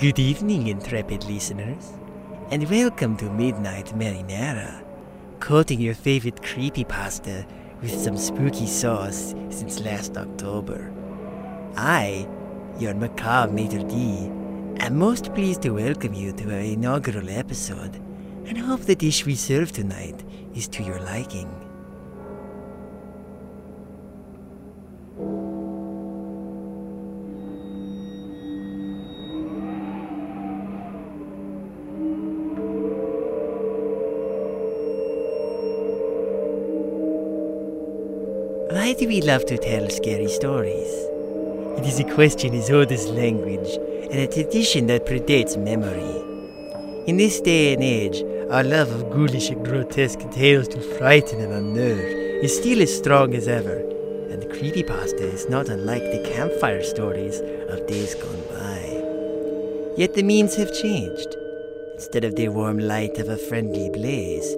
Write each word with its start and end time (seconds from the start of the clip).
Good 0.00 0.18
evening, 0.18 0.68
intrepid 0.68 1.24
listeners, 1.24 1.92
and 2.50 2.66
welcome 2.70 3.18
to 3.18 3.28
Midnight 3.28 3.88
Marinara, 3.88 4.82
coating 5.40 5.78
your 5.78 5.92
favorite 5.92 6.40
creepypasta 6.40 7.46
with 7.82 7.92
some 8.00 8.16
spooky 8.16 8.66
sauce 8.66 9.34
since 9.50 9.80
last 9.80 10.16
October. 10.16 10.90
I, 11.76 12.26
your 12.78 12.94
macabre 12.94 13.52
maitre 13.52 13.84
d', 13.84 14.30
am 14.80 14.96
most 14.96 15.34
pleased 15.34 15.60
to 15.62 15.74
welcome 15.74 16.14
you 16.14 16.32
to 16.32 16.50
our 16.50 16.60
inaugural 16.60 17.28
episode, 17.28 17.96
and 18.46 18.56
hope 18.56 18.80
the 18.80 18.96
dish 18.96 19.26
we 19.26 19.34
serve 19.34 19.70
tonight 19.70 20.24
is 20.54 20.66
to 20.68 20.82
your 20.82 21.00
liking. 21.00 21.54
Why 38.80 38.94
do 38.94 39.06
we 39.06 39.20
love 39.20 39.44
to 39.44 39.58
tell 39.58 39.90
scary 39.90 40.28
stories? 40.28 40.90
It 41.78 41.84
is 41.86 42.00
a 42.00 42.14
question 42.14 42.54
as 42.54 42.70
old 42.70 42.90
as 42.90 43.10
language 43.10 43.76
and 44.10 44.20
a 44.20 44.26
tradition 44.26 44.86
that 44.86 45.04
predates 45.04 45.62
memory. 45.62 47.04
In 47.06 47.18
this 47.18 47.42
day 47.42 47.74
and 47.74 47.82
age, 47.82 48.24
our 48.50 48.64
love 48.64 48.90
of 48.90 49.10
ghoulish 49.10 49.50
and 49.50 49.62
grotesque 49.62 50.20
tales 50.30 50.66
to 50.68 50.80
frighten 50.96 51.42
and 51.42 51.52
unnerve 51.52 52.42
is 52.42 52.56
still 52.56 52.80
as 52.80 52.96
strong 52.96 53.34
as 53.34 53.48
ever, 53.48 53.80
and 54.30 54.42
the 54.42 54.46
creepypasta 54.46 55.30
is 55.30 55.46
not 55.50 55.68
unlike 55.68 56.04
the 56.04 56.30
campfire 56.34 56.82
stories 56.82 57.38
of 57.68 57.86
days 57.86 58.14
gone 58.14 58.42
by. 58.48 59.94
Yet 59.98 60.14
the 60.14 60.22
means 60.22 60.56
have 60.56 60.72
changed. 60.72 61.36
Instead 61.96 62.24
of 62.24 62.34
the 62.34 62.48
warm 62.48 62.78
light 62.78 63.18
of 63.18 63.28
a 63.28 63.36
friendly 63.36 63.90
blaze, 63.90 64.56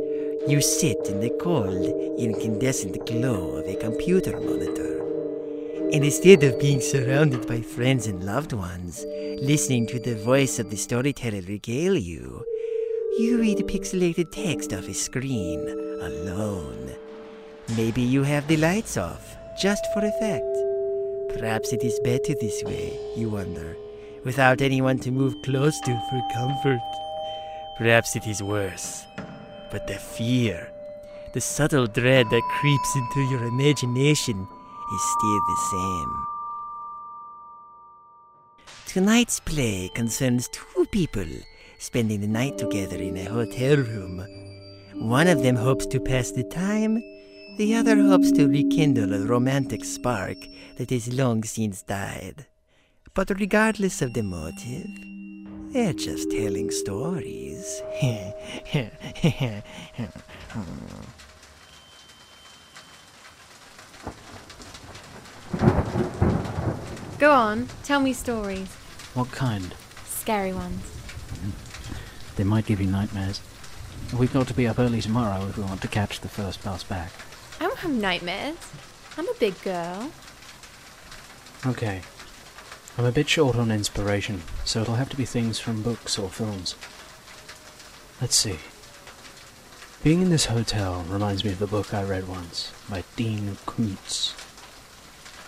you 0.48 0.60
sit 0.60 0.98
in 1.06 1.20
the 1.20 1.30
cold, 1.40 1.86
incandescent 2.18 3.06
glow 3.06 3.56
of 3.56 3.66
a 3.66 3.76
computer 3.76 4.38
monitor. 4.40 4.98
And 5.92 6.04
instead 6.04 6.42
of 6.42 6.58
being 6.58 6.80
surrounded 6.80 7.46
by 7.46 7.60
friends 7.60 8.08
and 8.08 8.24
loved 8.24 8.52
ones, 8.52 9.04
listening 9.40 9.86
to 9.88 10.00
the 10.00 10.16
voice 10.16 10.58
of 10.58 10.70
the 10.70 10.76
storyteller 10.76 11.42
regale 11.42 11.96
you, 11.96 12.44
you 13.18 13.38
read 13.38 13.58
pixelated 13.58 14.32
text 14.32 14.72
off 14.72 14.88
a 14.88 14.94
screen, 14.94 15.60
alone. 16.00 16.92
Maybe 17.76 18.02
you 18.02 18.24
have 18.24 18.48
the 18.48 18.56
lights 18.56 18.96
off, 18.96 19.36
just 19.60 19.86
for 19.92 20.00
effect. 20.04 21.38
Perhaps 21.38 21.72
it 21.72 21.84
is 21.84 22.00
better 22.02 22.34
this 22.40 22.64
way, 22.64 22.98
you 23.16 23.30
wonder, 23.30 23.76
without 24.24 24.60
anyone 24.60 24.98
to 25.00 25.12
move 25.12 25.36
close 25.44 25.78
to 25.80 25.92
for 26.10 26.22
comfort. 26.34 26.80
Perhaps 27.78 28.16
it 28.16 28.26
is 28.26 28.42
worse. 28.42 29.06
But 29.72 29.86
the 29.86 29.94
fear, 29.94 30.70
the 31.32 31.40
subtle 31.40 31.86
dread 31.86 32.28
that 32.30 32.42
creeps 32.60 32.94
into 32.94 33.20
your 33.30 33.44
imagination, 33.44 34.46
is 34.94 35.02
still 35.16 35.40
the 35.40 35.56
same. 35.70 36.26
Tonight's 38.86 39.40
play 39.40 39.90
concerns 39.94 40.50
two 40.52 40.86
people 40.92 41.26
spending 41.78 42.20
the 42.20 42.26
night 42.26 42.58
together 42.58 42.96
in 42.96 43.16
a 43.16 43.24
hotel 43.24 43.76
room. 43.78 44.18
One 44.94 45.26
of 45.26 45.42
them 45.42 45.56
hopes 45.56 45.86
to 45.86 45.98
pass 46.00 46.30
the 46.30 46.44
time, 46.44 47.02
the 47.56 47.74
other 47.74 47.96
hopes 47.96 48.30
to 48.32 48.46
rekindle 48.46 49.14
a 49.14 49.26
romantic 49.26 49.84
spark 49.84 50.36
that 50.76 50.90
has 50.90 51.12
long 51.12 51.42
since 51.44 51.82
died. 51.82 52.46
But 53.14 53.30
regardless 53.30 54.02
of 54.02 54.12
the 54.12 54.22
motive, 54.22 54.86
they're 55.72 55.92
just 55.92 56.30
telling 56.30 56.70
stories. 56.70 57.82
Go 67.18 67.32
on, 67.32 67.68
tell 67.84 68.00
me 68.00 68.12
stories. 68.12 68.68
What 69.14 69.30
kind? 69.30 69.74
Scary 70.04 70.52
ones. 70.52 70.82
Mm. 71.34 71.52
They 72.36 72.44
might 72.44 72.66
give 72.66 72.80
you 72.80 72.86
nightmares. 72.86 73.40
We've 74.18 74.32
got 74.32 74.48
to 74.48 74.54
be 74.54 74.66
up 74.66 74.78
early 74.78 75.00
tomorrow 75.00 75.46
if 75.46 75.56
we 75.56 75.64
want 75.64 75.80
to 75.82 75.88
catch 75.88 76.20
the 76.20 76.28
first 76.28 76.62
bus 76.62 76.82
back. 76.82 77.12
I 77.60 77.64
don't 77.64 77.78
have 77.78 77.92
nightmares. 77.92 78.56
I'm 79.16 79.28
a 79.28 79.34
big 79.38 79.60
girl. 79.62 80.10
Okay. 81.64 82.02
I'm 82.98 83.06
a 83.06 83.12
bit 83.12 83.28
short 83.28 83.56
on 83.56 83.70
inspiration, 83.70 84.42
so 84.64 84.82
it'll 84.82 84.96
have 84.96 85.08
to 85.10 85.16
be 85.16 85.24
things 85.24 85.58
from 85.58 85.82
books 85.82 86.18
or 86.18 86.28
films. 86.28 86.74
Let's 88.20 88.36
see. 88.36 88.58
Being 90.02 90.20
in 90.20 90.30
this 90.30 90.46
hotel 90.46 91.04
reminds 91.08 91.42
me 91.42 91.52
of 91.52 91.62
a 91.62 91.66
book 91.66 91.94
I 91.94 92.02
read 92.02 92.28
once 92.28 92.70
by 92.90 93.04
Dean 93.16 93.56
Koontz. 93.64 94.34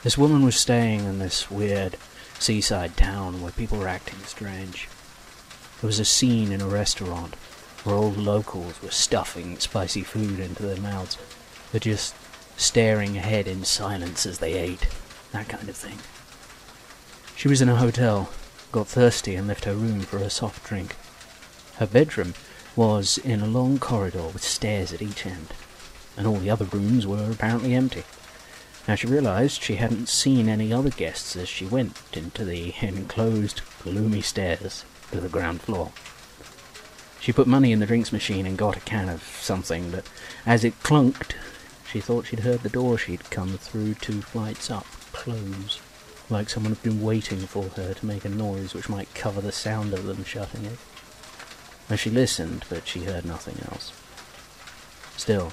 This 0.03 0.16
woman 0.16 0.43
was 0.43 0.56
staying 0.56 1.00
in 1.00 1.19
this 1.19 1.50
weird 1.50 1.97
seaside 2.38 2.97
town 2.97 3.43
where 3.43 3.53
people 3.53 3.78
were 3.78 3.88
acting 3.88 4.21
strange. 4.21 4.88
There 5.81 5.88
was 5.88 6.00
a 6.00 6.05
scene 6.05 6.50
in 6.50 6.62
a 6.62 6.66
restaurant 6.66 7.34
where 7.84 7.97
the 8.11 8.21
locals 8.21 8.81
were 8.81 8.91
stuffing 8.91 9.59
spicy 9.59 10.03
food 10.03 10.41
into 10.41 10.62
their 10.62 10.81
mouths, 10.81 11.19
but 11.72 11.82
just 11.82 12.15
staring 12.56 13.19
ahead 13.19 13.47
in 13.47 13.65
silence 13.65 14.25
as 14.25 14.38
they 14.38 14.55
ate. 14.55 14.88
That 15.32 15.49
kind 15.49 15.69
of 15.69 15.76
thing. 15.76 15.99
She 17.37 17.49
was 17.49 17.61
in 17.61 17.69
a 17.69 17.77
hotel, 17.77 18.31
got 18.72 18.87
thirsty, 18.87 19.34
and 19.34 19.49
left 19.49 19.65
her 19.65 19.75
room 19.75 20.00
for 20.00 20.19
a 20.19 20.31
soft 20.31 20.65
drink. 20.65 20.97
Her 21.77 21.87
bedroom 21.87 22.34
was 22.77 23.19
in 23.19 23.41
a 23.41 23.47
long 23.47 23.78
corridor 23.78 24.28
with 24.28 24.43
stairs 24.43 24.93
at 24.93 25.03
each 25.03 25.27
end, 25.27 25.49
and 26.17 26.27
all 26.27 26.37
the 26.37 26.50
other 26.50 26.65
rooms 26.65 27.06
were 27.06 27.31
apparently 27.31 27.75
empty. 27.75 28.05
Now 28.87 28.94
she 28.94 29.06
realized 29.06 29.62
she 29.62 29.77
hadn't 29.77 30.09
seen 30.09 30.49
any 30.49 30.73
other 30.73 30.91
guests 30.91 31.37
as 31.37 31.49
she 31.49 31.67
went 31.67 32.00
into 32.12 32.44
the 32.44 32.75
enclosed, 32.81 33.62
gloomy 33.83 34.21
stairs 34.21 34.84
to 35.11 35.21
the 35.21 35.28
ground 35.28 35.61
floor. 35.62 35.93
She 37.21 37.33
put 37.33 37.47
money 37.47 37.73
in 37.73 37.78
the 37.81 37.87
drinks 37.87 38.12
machine 38.12 38.47
and 38.47 38.59
got 38.59 38.77
a 38.77 38.81
can 38.81 39.09
of 39.09 39.23
something, 39.23 39.91
but 39.91 40.06
as 40.44 40.65
it 40.65 40.83
clunked, 40.83 41.34
she 41.91 42.00
thought 42.00 42.27
she'd 42.27 42.41
heard 42.41 42.62
the 42.62 42.69
door 42.69 42.99
she'd 42.99 43.31
come 43.31 43.56
through 43.56 43.94
two 43.94 44.21
flights 44.21 44.71
up 44.71 44.87
close, 45.12 45.81
like 46.31 46.49
someone 46.49 46.73
had 46.73 46.83
been 46.83 47.03
waiting 47.03 47.41
for 47.41 47.65
her 47.65 47.95
to 47.95 48.07
make 48.07 48.25
a 48.25 48.29
noise 48.29 48.75
which 48.75 48.89
might 48.89 49.15
cover 49.15 49.41
the 49.41 49.53
sound 49.53 49.93
of 49.93 50.05
them 50.05 50.25
shutting 50.25 50.65
it. 50.65 50.79
And 51.89 51.99
she 51.99 52.11
listened, 52.11 52.65
but 52.69 52.89
she 52.89 53.05
heard 53.05 53.25
nothing 53.25 53.57
else. 53.71 53.93
Still, 55.17 55.53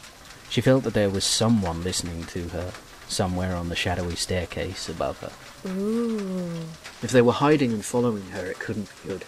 she 0.49 0.61
felt 0.61 0.83
that 0.83 0.93
there 0.93 1.09
was 1.09 1.25
someone 1.25 1.83
listening 1.83 2.23
to 2.25 2.47
her, 2.49 2.71
somewhere 3.07 3.55
on 3.55 3.69
the 3.69 3.75
shadowy 3.75 4.15
staircase 4.15 4.87
above 4.87 5.19
her. 5.19 5.31
Ooh. 5.69 6.65
If 7.01 7.11
they 7.11 7.21
were 7.21 7.33
hiding 7.33 7.73
and 7.73 7.83
following 7.83 8.27
her, 8.31 8.45
it 8.45 8.59
couldn't 8.59 8.89
be 9.03 9.09
good. 9.09 9.25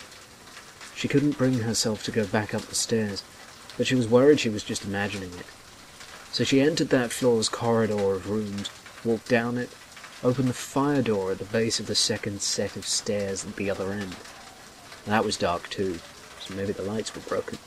She 0.96 1.08
couldn't 1.08 1.38
bring 1.38 1.60
herself 1.60 2.04
to 2.04 2.12
go 2.12 2.26
back 2.26 2.54
up 2.54 2.62
the 2.64 2.76
stairs, 2.76 3.24
but 3.78 3.88
she 3.88 3.96
was 3.96 4.08
worried 4.08 4.40
she 4.40 4.50
was 4.50 4.64
just 4.64 4.86
imagining 4.86 5.34
it. 5.34 5.46
So 6.32 6.44
she 6.44 6.62
entered 6.62 6.90
that 6.90 7.12
floor's 7.12 7.50
corridor 7.50 8.14
of 8.14 8.30
rooms, 8.30 8.70
walked 9.04 9.28
down 9.28 9.58
it, 9.58 9.70
opened 10.24 10.48
the 10.48 10.54
fire 10.54 11.02
door 11.02 11.32
at 11.32 11.40
the 11.40 11.46
base 11.46 11.80
of 11.80 11.88
the 11.88 11.96
second 11.96 12.42
set 12.42 12.76
of 12.76 12.88
stairs 12.88 13.46
at 13.46 13.56
the 13.58 13.70
other 13.70 13.92
end. 13.92 14.16
That 15.06 15.26
was 15.26 15.38
dark 15.38 15.70
too, 15.70 16.00
so 16.40 16.56
maybe 16.56 16.72
the 16.72 16.82
lights 16.82 17.14
were 17.14 17.22
broken. 17.22 17.58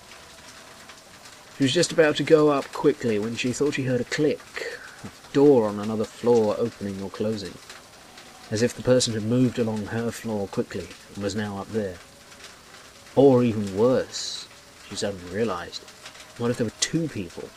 She 1.59 1.65
was 1.65 1.75
just 1.75 1.93
about 1.93 2.17
to 2.17 2.23
go 2.23 2.51
up 2.51 2.71
quickly 2.73 3.19
when 3.19 3.37
she 3.37 3.53
thought 3.53 3.75
she 3.75 3.85
heard 3.85 4.01
a 4.01 4.05
click, 4.05 4.41
a 5.05 5.09
door 5.33 5.69
on 5.69 5.81
another 5.81 6.05
floor 6.05 6.55
opening 6.59 7.03
or 7.03 7.11
closing, 7.11 7.55
as 8.51 8.63
if 8.63 8.75
the 8.75 8.83
person 8.83 9.15
had 9.15 9.23
moved 9.23 9.59
along 9.59 9.87
her 9.87 10.11
floor 10.11 10.49
quickly 10.49 10.89
and 11.15 11.23
was 11.23 11.35
now 11.35 11.59
up 11.59 11.69
there. 11.73 11.97
Or 13.15 13.43
even 13.43 13.77
worse, 13.77 14.49
she 14.89 14.97
suddenly 14.97 15.35
realized, 15.35 15.83
what 16.39 16.51
if 16.51 16.59
there 16.59 16.67
were 16.67 16.73
two 16.81 17.09
people, 17.09 17.49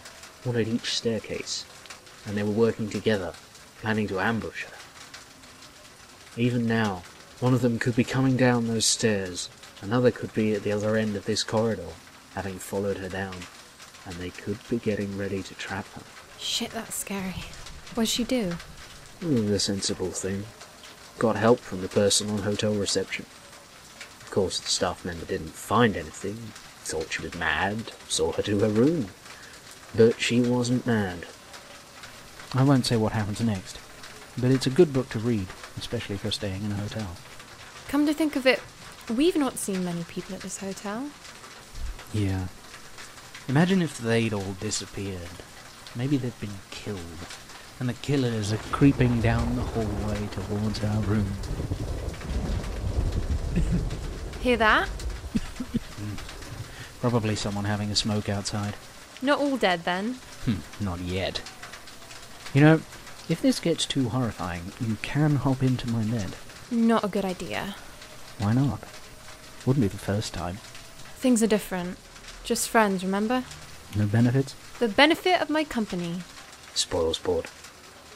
one 0.44 0.56
at 0.56 0.68
each 0.68 0.96
staircase, 0.96 1.66
and 2.26 2.38
they 2.38 2.44
were 2.44 2.52
working 2.52 2.90
together, 2.90 3.34
planning 3.82 4.08
to 4.08 4.20
ambush 4.20 4.64
her? 4.64 4.79
Even 6.40 6.66
now, 6.66 7.04
one 7.42 7.54
of 7.54 7.60
them 7.62 7.78
could 7.80 7.98
be 7.98 8.06
coming 8.06 8.38
down 8.38 8.68
those 8.68 8.86
stairs, 8.86 9.50
another 9.82 10.10
could 10.10 10.34
be 10.34 10.54
at 10.54 10.64
the 10.64 10.72
other 10.72 10.96
end 10.96 11.18
of 11.18 11.26
this 11.26 11.44
corridor, 11.44 11.90
having 12.34 12.58
followed 12.58 12.96
her 13.00 13.10
down, 13.10 13.36
and 14.06 14.16
they 14.16 14.30
could 14.30 14.58
be 14.70 14.78
getting 14.78 15.18
ready 15.18 15.44
to 15.44 15.54
trap 15.56 15.86
her. 15.96 16.02
Shit, 16.38 16.72
that's 16.72 16.96
scary. 16.96 17.44
What'd 17.94 18.08
she 18.08 18.24
do? 18.24 18.54
Mm, 19.20 19.50
The 19.50 19.60
sensible 19.60 20.12
thing. 20.12 20.46
Got 21.18 21.36
help 21.36 21.60
from 21.60 21.82
the 21.82 21.90
person 21.90 22.30
on 22.30 22.44
hotel 22.44 22.74
reception. 22.74 23.26
Of 24.22 24.32
course, 24.32 24.62
the 24.62 24.70
staff 24.70 25.04
member 25.04 25.26
didn't 25.26 25.50
find 25.50 25.98
anything, 25.98 26.38
thought 26.86 27.12
she 27.12 27.22
was 27.22 27.36
mad, 27.36 27.92
saw 28.08 28.32
her 28.32 28.44
to 28.44 28.60
her 28.60 28.70
room. 28.70 29.08
But 29.94 30.22
she 30.22 30.40
wasn't 30.40 30.88
mad. 30.88 31.26
I 32.54 32.64
won't 32.64 32.86
say 32.86 32.96
what 32.96 33.12
happens 33.12 33.42
next, 33.42 33.78
but 34.40 34.52
it's 34.52 34.68
a 34.68 34.72
good 34.72 34.94
book 34.94 35.10
to 35.10 35.20
read, 35.20 35.48
especially 35.78 36.16
if 36.16 36.24
you're 36.24 36.32
staying 36.32 36.64
in 36.64 36.72
a 36.72 36.76
hotel. 36.76 37.08
Come 37.88 38.06
to 38.06 38.14
think 38.14 38.36
of 38.36 38.46
it, 38.46 38.62
We've 39.10 39.36
not 39.36 39.58
seen 39.58 39.84
many 39.84 40.04
people 40.04 40.36
at 40.36 40.42
this 40.42 40.60
hotel. 40.60 41.10
Yeah. 42.14 42.48
Imagine 43.48 43.82
if 43.82 43.98
they'd 43.98 44.34
all 44.34 44.54
disappeared. 44.60 45.30
Maybe 45.96 46.16
they've 46.16 46.40
been 46.40 46.60
killed. 46.70 47.00
And 47.80 47.90
the 47.90 47.96
killers 47.96 48.54
are 48.54 48.58
creeping 48.72 49.20
down 49.20 49.56
the 49.56 49.64
hallway 49.64 50.28
towards 50.28 50.84
our 50.84 51.02
room. 51.02 51.26
Hear 54.42 54.58
that? 54.58 54.90
Probably 57.02 57.36
someone 57.36 57.66
having 57.66 57.90
a 57.90 57.96
smoke 57.96 58.30
outside. 58.30 58.76
Not 59.24 59.40
all 59.40 59.58
dead 59.58 59.86
then. 59.86 60.20
Hmm, 60.46 60.58
not 60.80 61.00
yet. 61.00 61.42
You 62.54 62.62
know, 62.62 62.82
if 63.30 63.42
this 63.42 63.60
gets 63.60 63.86
too 63.86 64.10
horrifying, 64.10 64.72
you 64.82 64.98
can 65.02 65.36
hop 65.36 65.64
into 65.64 65.88
my 65.90 66.04
bed. 66.04 66.36
Not 66.72 67.04
a 67.04 67.08
good 67.08 67.26
idea. 67.26 67.76
Why 68.40 68.54
not? 68.54 68.84
Wouldn't 69.66 69.84
be 69.84 69.88
the 69.88 69.98
first 69.98 70.34
time. 70.34 70.58
Things 71.18 71.44
are 71.44 71.48
different. 71.48 71.98
Just 72.44 72.70
friends, 72.70 73.04
remember? 73.04 73.44
No 73.96 74.06
benefits? 74.06 74.56
The 74.80 74.88
benefit 74.88 75.42
of 75.42 75.50
my 75.50 75.64
company. 75.64 76.22
Spoil 76.74 77.14
sport. 77.14 77.48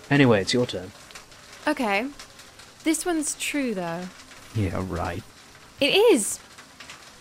Anyway, 0.10 0.42
it's 0.42 0.54
your 0.54 0.65
turn. 0.65 0.92
Okay. 1.68 2.07
This 2.83 3.06
one's 3.06 3.36
true 3.36 3.74
though. 3.74 4.04
Yeah, 4.56 4.83
right. 4.88 5.24
It 5.80 5.95
is! 5.95 6.39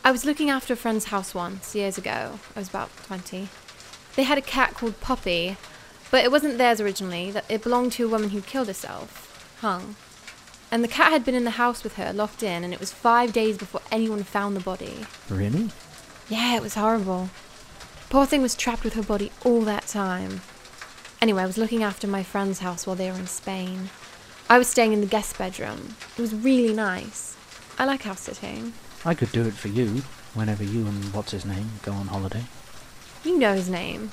I 0.05 0.11
was 0.11 0.25
looking 0.25 0.51
after 0.51 0.75
a 0.75 0.77
friend's 0.77 1.07
house 1.07 1.35
once, 1.35 1.75
years 1.75 1.97
ago. 1.97 2.39
I 2.55 2.59
was 2.59 2.69
about 2.69 2.91
20. 3.05 3.49
They 4.17 4.25
had 4.25 4.39
a 4.39 4.43
cat 4.43 4.75
called 4.75 5.01
Poppy, 5.01 5.57
but 6.13 6.23
it 6.23 6.31
wasn't 6.31 6.59
theirs 6.59 6.81
originally. 6.81 7.33
That 7.33 7.47
It 7.49 7.63
belonged 7.65 7.93
to 7.93 8.07
a 8.07 8.09
woman 8.09 8.31
who 8.31 8.43
killed 8.43 8.69
herself, 8.69 9.57
hung. 9.61 9.97
And 10.71 10.85
the 10.85 10.89
cat 10.89 11.11
had 11.11 11.25
been 11.25 11.35
in 11.35 11.45
the 11.45 11.53
house 11.53 11.83
with 11.83 11.97
her, 11.97 12.13
locked 12.13 12.43
in, 12.43 12.63
and 12.63 12.73
it 12.73 12.81
was 12.81 12.93
five 12.93 13.33
days 13.33 13.59
before 13.59 13.81
anyone 13.91 14.23
found 14.23 14.55
the 14.55 14.61
body. 14.61 15.07
Really? 15.29 15.71
Yeah, 16.29 16.55
it 16.55 16.63
was 16.63 16.75
horrible. 16.75 17.31
Poor 18.11 18.27
thing 18.27 18.43
was 18.43 18.55
trapped 18.55 18.85
with 18.85 18.93
her 18.93 19.03
body 19.03 19.33
all 19.45 19.63
that 19.63 19.87
time. 19.87 20.43
Anyway, 21.21 21.43
I 21.43 21.47
was 21.47 21.59
looking 21.59 21.83
after 21.83 22.07
my 22.07 22.23
friend's 22.23 22.59
house 22.59 22.87
while 22.87 22.97
they 22.97 23.11
were 23.11 23.19
in 23.19 23.27
Spain. 23.27 23.89
I 24.51 24.59
was 24.59 24.69
staying 24.69 24.93
in 24.93 25.01
the 25.01 25.07
guest 25.07 25.39
bedroom. 25.39 25.97
It 26.17 26.21
was 26.21 26.35
really 26.35 26.75
nice. 26.75 27.37
I 27.79 27.87
like 27.87 28.03
house 28.03 28.21
sitting. 28.21 28.75
I 29.05 29.15
could 29.15 29.33
do 29.33 29.47
it 29.47 29.55
for 29.55 29.69
you 29.69 30.03
whenever 30.35 30.63
you 30.63 30.87
and 30.87 31.05
what's 31.15 31.33
his 31.33 31.47
name 31.47 31.71
go 31.83 31.93
on 31.93 32.09
holiday. 32.09 32.45
You 33.25 33.39
know 33.39 33.55
his 33.55 33.71
name. 33.71 34.11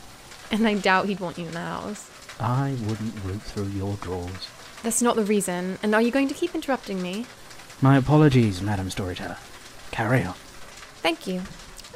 And 0.52 0.68
I 0.68 0.76
doubt 0.76 1.08
he'd 1.08 1.20
want 1.20 1.38
you 1.38 1.46
in 1.46 1.52
the 1.52 1.60
house. 1.60 2.10
I 2.40 2.76
wouldn't 2.88 3.24
root 3.24 3.42
through 3.42 3.68
your 3.68 3.96
drawers. 3.96 4.48
That's 4.84 5.02
not 5.02 5.16
the 5.16 5.24
reason. 5.24 5.78
And 5.84 5.94
are 5.94 6.02
you 6.02 6.12
going 6.12 6.28
to 6.28 6.34
keep 6.34 6.56
interrupting 6.56 7.02
me? 7.02 7.26
My 7.82 7.98
apologies, 7.98 8.62
Madam 8.62 8.90
Storyteller. 8.90 9.38
Carry 9.92 10.24
on. 10.24 10.34
Thank 11.02 11.28
you. 11.28 11.42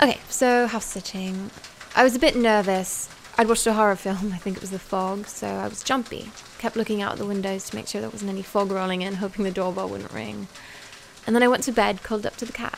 Okay, 0.01 0.19
so 0.29 0.67
house 0.67 0.85
sitting. 0.85 1.51
I 1.95 2.03
was 2.03 2.15
a 2.15 2.19
bit 2.19 2.35
nervous. 2.35 3.09
I'd 3.37 3.47
watched 3.47 3.65
a 3.65 3.73
horror 3.73 3.95
film, 3.95 4.31
I 4.31 4.37
think 4.37 4.57
it 4.57 4.61
was 4.61 4.69
The 4.69 4.79
Fog, 4.79 5.27
so 5.27 5.47
I 5.47 5.67
was 5.67 5.83
jumpy. 5.83 6.31
Kept 6.59 6.75
looking 6.75 7.01
out 7.01 7.17
the 7.17 7.25
windows 7.25 7.69
to 7.69 7.75
make 7.75 7.87
sure 7.87 7.99
there 7.99 8.09
wasn't 8.09 8.29
any 8.29 8.43
fog 8.43 8.71
rolling 8.71 9.01
in, 9.01 9.15
hoping 9.15 9.43
the 9.43 9.51
doorbell 9.51 9.89
wouldn't 9.89 10.13
ring. 10.13 10.47
And 11.25 11.35
then 11.35 11.41
I 11.41 11.47
went 11.47 11.63
to 11.63 11.71
bed, 11.71 12.03
curled 12.03 12.25
up 12.25 12.35
to 12.37 12.45
the 12.45 12.53
cat. 12.53 12.77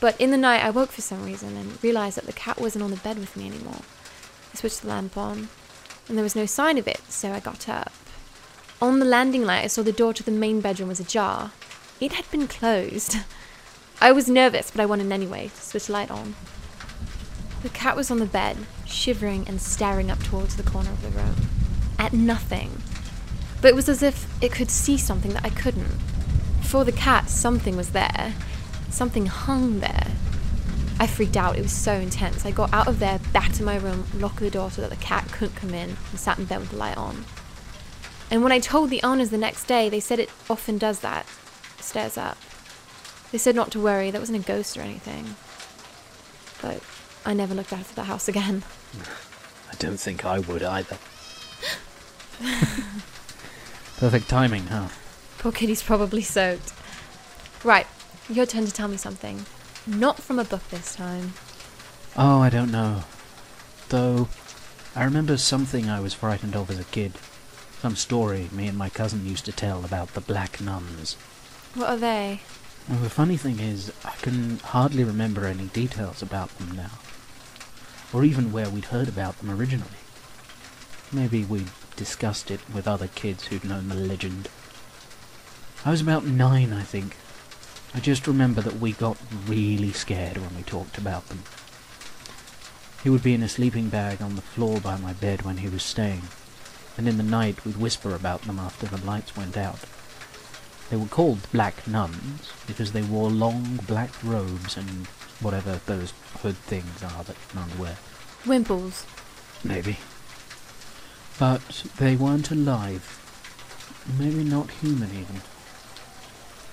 But 0.00 0.20
in 0.20 0.30
the 0.30 0.36
night, 0.36 0.64
I 0.64 0.70
woke 0.70 0.92
for 0.92 1.00
some 1.00 1.24
reason 1.24 1.56
and 1.56 1.82
realized 1.82 2.16
that 2.16 2.26
the 2.26 2.32
cat 2.32 2.60
wasn't 2.60 2.84
on 2.84 2.90
the 2.90 2.96
bed 2.98 3.18
with 3.18 3.36
me 3.36 3.46
anymore. 3.46 3.80
I 4.54 4.56
switched 4.56 4.82
the 4.82 4.88
lamp 4.88 5.16
on, 5.16 5.48
and 6.08 6.16
there 6.16 6.22
was 6.22 6.36
no 6.36 6.46
sign 6.46 6.78
of 6.78 6.86
it, 6.86 7.00
so 7.08 7.32
I 7.32 7.40
got 7.40 7.68
up. 7.68 7.92
On 8.80 9.00
the 9.00 9.04
landing 9.04 9.44
light, 9.44 9.64
I 9.64 9.66
saw 9.66 9.82
the 9.82 9.90
door 9.90 10.14
to 10.14 10.22
the 10.22 10.30
main 10.30 10.60
bedroom 10.60 10.90
was 10.90 11.00
ajar. 11.00 11.50
It 12.00 12.12
had 12.12 12.30
been 12.30 12.46
closed. 12.46 13.16
I 14.00 14.12
was 14.12 14.28
nervous, 14.28 14.70
but 14.70 14.80
I 14.80 14.86
went 14.86 15.02
in 15.02 15.10
anyway 15.10 15.48
to 15.48 15.60
switch 15.60 15.86
the 15.86 15.92
light 15.92 16.10
on. 16.10 16.36
The 17.64 17.68
cat 17.70 17.96
was 17.96 18.12
on 18.12 18.20
the 18.20 18.26
bed, 18.26 18.58
shivering 18.86 19.44
and 19.48 19.60
staring 19.60 20.08
up 20.08 20.22
towards 20.22 20.54
the 20.54 20.62
corner 20.62 20.90
of 20.90 21.02
the 21.02 21.08
room, 21.08 21.34
at 21.98 22.12
nothing. 22.12 22.80
But 23.60 23.68
it 23.70 23.74
was 23.74 23.88
as 23.88 24.04
if 24.04 24.28
it 24.40 24.52
could 24.52 24.70
see 24.70 24.96
something 24.96 25.32
that 25.32 25.44
I 25.44 25.50
couldn't. 25.50 25.98
For 26.62 26.84
the 26.84 26.92
cat, 26.92 27.28
something 27.28 27.76
was 27.76 27.90
there. 27.90 28.34
Something 28.88 29.26
hung 29.26 29.80
there. 29.80 30.12
I 31.04 31.06
freaked 31.06 31.36
out. 31.36 31.58
It 31.58 31.62
was 31.62 31.70
so 31.70 31.92
intense. 31.92 32.46
I 32.46 32.50
got 32.50 32.72
out 32.72 32.88
of 32.88 32.98
there, 32.98 33.18
back 33.34 33.52
to 33.52 33.62
my 33.62 33.76
room, 33.76 34.06
locked 34.14 34.38
the 34.38 34.48
door 34.48 34.70
so 34.70 34.80
that 34.80 34.88
the 34.88 34.96
cat 34.96 35.30
couldn't 35.30 35.54
come 35.54 35.74
in, 35.74 35.90
and 35.90 36.18
sat 36.18 36.38
in 36.38 36.46
bed 36.46 36.60
with 36.60 36.70
the 36.70 36.78
light 36.78 36.96
on. 36.96 37.26
And 38.30 38.42
when 38.42 38.52
I 38.52 38.58
told 38.58 38.88
the 38.88 39.02
owners 39.02 39.28
the 39.28 39.36
next 39.36 39.64
day, 39.64 39.90
they 39.90 40.00
said 40.00 40.18
it 40.18 40.30
often 40.48 40.78
does 40.78 41.00
that. 41.00 41.26
Stares 41.78 42.16
up. 42.16 42.38
They 43.32 43.36
said 43.36 43.54
not 43.54 43.70
to 43.72 43.80
worry, 43.80 44.10
that 44.10 44.18
wasn't 44.18 44.42
a 44.42 44.48
ghost 44.48 44.78
or 44.78 44.80
anything. 44.80 45.36
But 46.62 46.82
I 47.26 47.34
never 47.34 47.54
looked 47.54 47.74
after 47.74 47.94
the 47.94 48.04
house 48.04 48.26
again. 48.26 48.62
I 49.70 49.74
don't 49.74 50.00
think 50.00 50.24
I 50.24 50.38
would 50.38 50.62
either. 50.62 50.96
Perfect 53.98 54.30
timing, 54.30 54.68
huh? 54.68 54.88
Poor 55.36 55.52
kitty's 55.52 55.82
probably 55.82 56.22
soaked. 56.22 56.72
Right, 57.62 57.86
your 58.30 58.46
turn 58.46 58.64
to 58.64 58.72
tell 58.72 58.88
me 58.88 58.96
something. 58.96 59.44
Not 59.86 60.22
from 60.22 60.38
a 60.38 60.44
book 60.44 60.66
this 60.70 60.94
time. 60.94 61.34
Oh, 62.16 62.40
I 62.40 62.48
don't 62.48 62.72
know. 62.72 63.04
Though, 63.90 64.28
I 64.96 65.04
remember 65.04 65.36
something 65.36 65.90
I 65.90 66.00
was 66.00 66.14
frightened 66.14 66.56
of 66.56 66.70
as 66.70 66.78
a 66.78 66.84
kid. 66.84 67.18
Some 67.80 67.96
story 67.96 68.48
me 68.50 68.66
and 68.66 68.78
my 68.78 68.88
cousin 68.88 69.26
used 69.26 69.44
to 69.44 69.52
tell 69.52 69.84
about 69.84 70.14
the 70.14 70.22
Black 70.22 70.58
Nuns. 70.60 71.14
What 71.74 71.90
are 71.90 71.96
they? 71.98 72.40
Well, 72.88 73.00
the 73.00 73.10
funny 73.10 73.36
thing 73.36 73.60
is, 73.60 73.92
I 74.04 74.12
can 74.22 74.58
hardly 74.60 75.04
remember 75.04 75.44
any 75.44 75.66
details 75.66 76.22
about 76.22 76.56
them 76.58 76.74
now. 76.76 76.92
Or 78.12 78.24
even 78.24 78.52
where 78.52 78.70
we'd 78.70 78.86
heard 78.86 79.08
about 79.08 79.38
them 79.38 79.50
originally. 79.50 79.98
Maybe 81.12 81.44
we'd 81.44 81.70
discussed 81.96 82.50
it 82.50 82.60
with 82.72 82.88
other 82.88 83.08
kids 83.08 83.46
who'd 83.46 83.64
known 83.64 83.88
the 83.88 83.94
legend. 83.94 84.48
I 85.84 85.90
was 85.90 86.00
about 86.00 86.24
nine, 86.24 86.72
I 86.72 86.82
think. 86.82 87.16
I 87.94 88.00
just 88.00 88.26
remember 88.26 88.60
that 88.60 88.80
we 88.80 88.92
got 88.92 89.16
really 89.46 89.92
scared 89.92 90.36
when 90.36 90.56
we 90.56 90.62
talked 90.62 90.98
about 90.98 91.28
them. 91.28 91.44
He 93.04 93.10
would 93.10 93.22
be 93.22 93.34
in 93.34 93.42
a 93.42 93.48
sleeping 93.48 93.88
bag 93.88 94.20
on 94.20 94.34
the 94.34 94.42
floor 94.42 94.80
by 94.80 94.96
my 94.96 95.12
bed 95.12 95.42
when 95.42 95.58
he 95.58 95.68
was 95.68 95.84
staying, 95.84 96.22
and 96.98 97.06
in 97.06 97.18
the 97.18 97.22
night 97.22 97.64
we'd 97.64 97.76
whisper 97.76 98.14
about 98.14 98.42
them 98.42 98.58
after 98.58 98.86
the 98.86 99.04
lights 99.04 99.36
went 99.36 99.56
out. 99.56 99.78
They 100.90 100.96
were 100.96 101.06
called 101.06 101.50
black 101.52 101.86
nuns 101.86 102.52
because 102.66 102.92
they 102.92 103.02
wore 103.02 103.30
long 103.30 103.78
black 103.86 104.10
robes 104.24 104.76
and 104.76 105.06
whatever 105.40 105.80
those 105.86 106.12
hood 106.42 106.56
things 106.56 107.02
are 107.02 107.22
that 107.24 107.36
nuns 107.54 107.78
wear. 107.78 107.96
Wimples. 108.44 109.06
Maybe. 109.62 109.98
But 111.38 111.84
they 111.98 112.16
weren't 112.16 112.50
alive. 112.50 113.20
Maybe 114.18 114.42
not 114.42 114.70
human 114.70 115.10
even. 115.10 115.42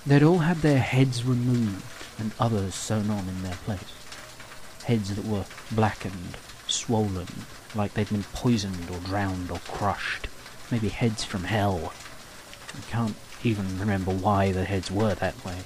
They'd 0.06 0.24
all 0.24 0.40
had 0.40 0.58
their 0.58 0.80
heads 0.80 1.24
removed 1.24 1.84
and 2.18 2.32
others 2.40 2.74
sewn 2.74 3.10
on 3.10 3.28
in 3.28 3.44
their 3.44 3.56
place. 3.66 3.94
Heads 4.86 5.16
that 5.16 5.26
were 5.26 5.46
blackened, 5.72 6.38
swollen, 6.68 7.28
like 7.76 7.94
they'd 7.94 8.10
been 8.10 8.24
poisoned 8.34 8.90
or 8.90 9.00
drowned 9.00 9.52
or 9.52 9.60
crushed. 9.60 10.28
Maybe 10.72 10.90
heads 10.90 11.24
from 11.24 11.44
hell. 11.44 11.94
I 12.76 12.82
can't 12.90 13.16
even 13.44 13.80
remember 13.80 14.12
why 14.12 14.52
the 14.52 14.66
heads 14.66 14.90
were 14.90 15.14
that 15.16 15.46
way. 15.46 15.60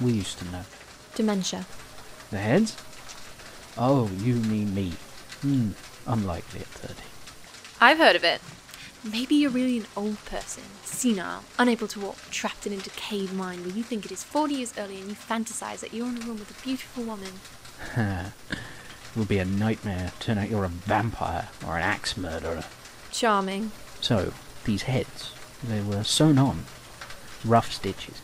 We 0.00 0.12
used 0.12 0.38
to 0.38 0.44
know. 0.46 0.64
Dementia. 1.14 1.66
The 2.30 2.38
heads? 2.38 2.76
Oh, 3.78 4.10
you 4.18 4.34
mean 4.34 4.74
me. 4.74 4.94
Hmm, 5.42 5.70
unlikely 6.06 6.60
at 6.60 6.66
30. 6.66 6.94
I've 7.80 7.98
heard 7.98 8.16
of 8.16 8.24
it. 8.24 8.40
Maybe 9.06 9.34
you're 9.34 9.50
really 9.50 9.76
an 9.76 9.86
old 9.98 10.24
person, 10.24 10.62
senile, 10.82 11.44
unable 11.58 11.86
to 11.88 12.00
walk, 12.00 12.16
trapped 12.30 12.66
in 12.66 12.72
a 12.72 12.78
decayed 12.78 13.34
mind 13.34 13.66
where 13.66 13.74
you 13.74 13.82
think 13.82 14.06
it 14.06 14.12
is 14.12 14.24
40 14.24 14.54
years 14.54 14.72
earlier 14.78 14.98
and 14.98 15.10
you 15.10 15.14
fantasize 15.14 15.80
that 15.80 15.92
you're 15.92 16.06
in 16.06 16.16
a 16.16 16.20
room 16.20 16.38
with 16.38 16.58
a 16.58 16.62
beautiful 16.64 17.04
woman. 17.04 17.28
it 17.96 19.14
would 19.14 19.28
be 19.28 19.36
a 19.36 19.44
nightmare. 19.44 20.12
Turn 20.20 20.38
out 20.38 20.48
you're 20.48 20.64
a 20.64 20.68
vampire 20.68 21.48
or 21.66 21.76
an 21.76 21.82
axe 21.82 22.16
murderer. 22.16 22.64
Charming. 23.12 23.72
So, 24.00 24.32
these 24.64 24.84
heads, 24.84 25.34
they 25.62 25.82
were 25.82 26.02
sewn 26.02 26.38
on, 26.38 26.64
rough 27.44 27.72
stitches, 27.72 28.22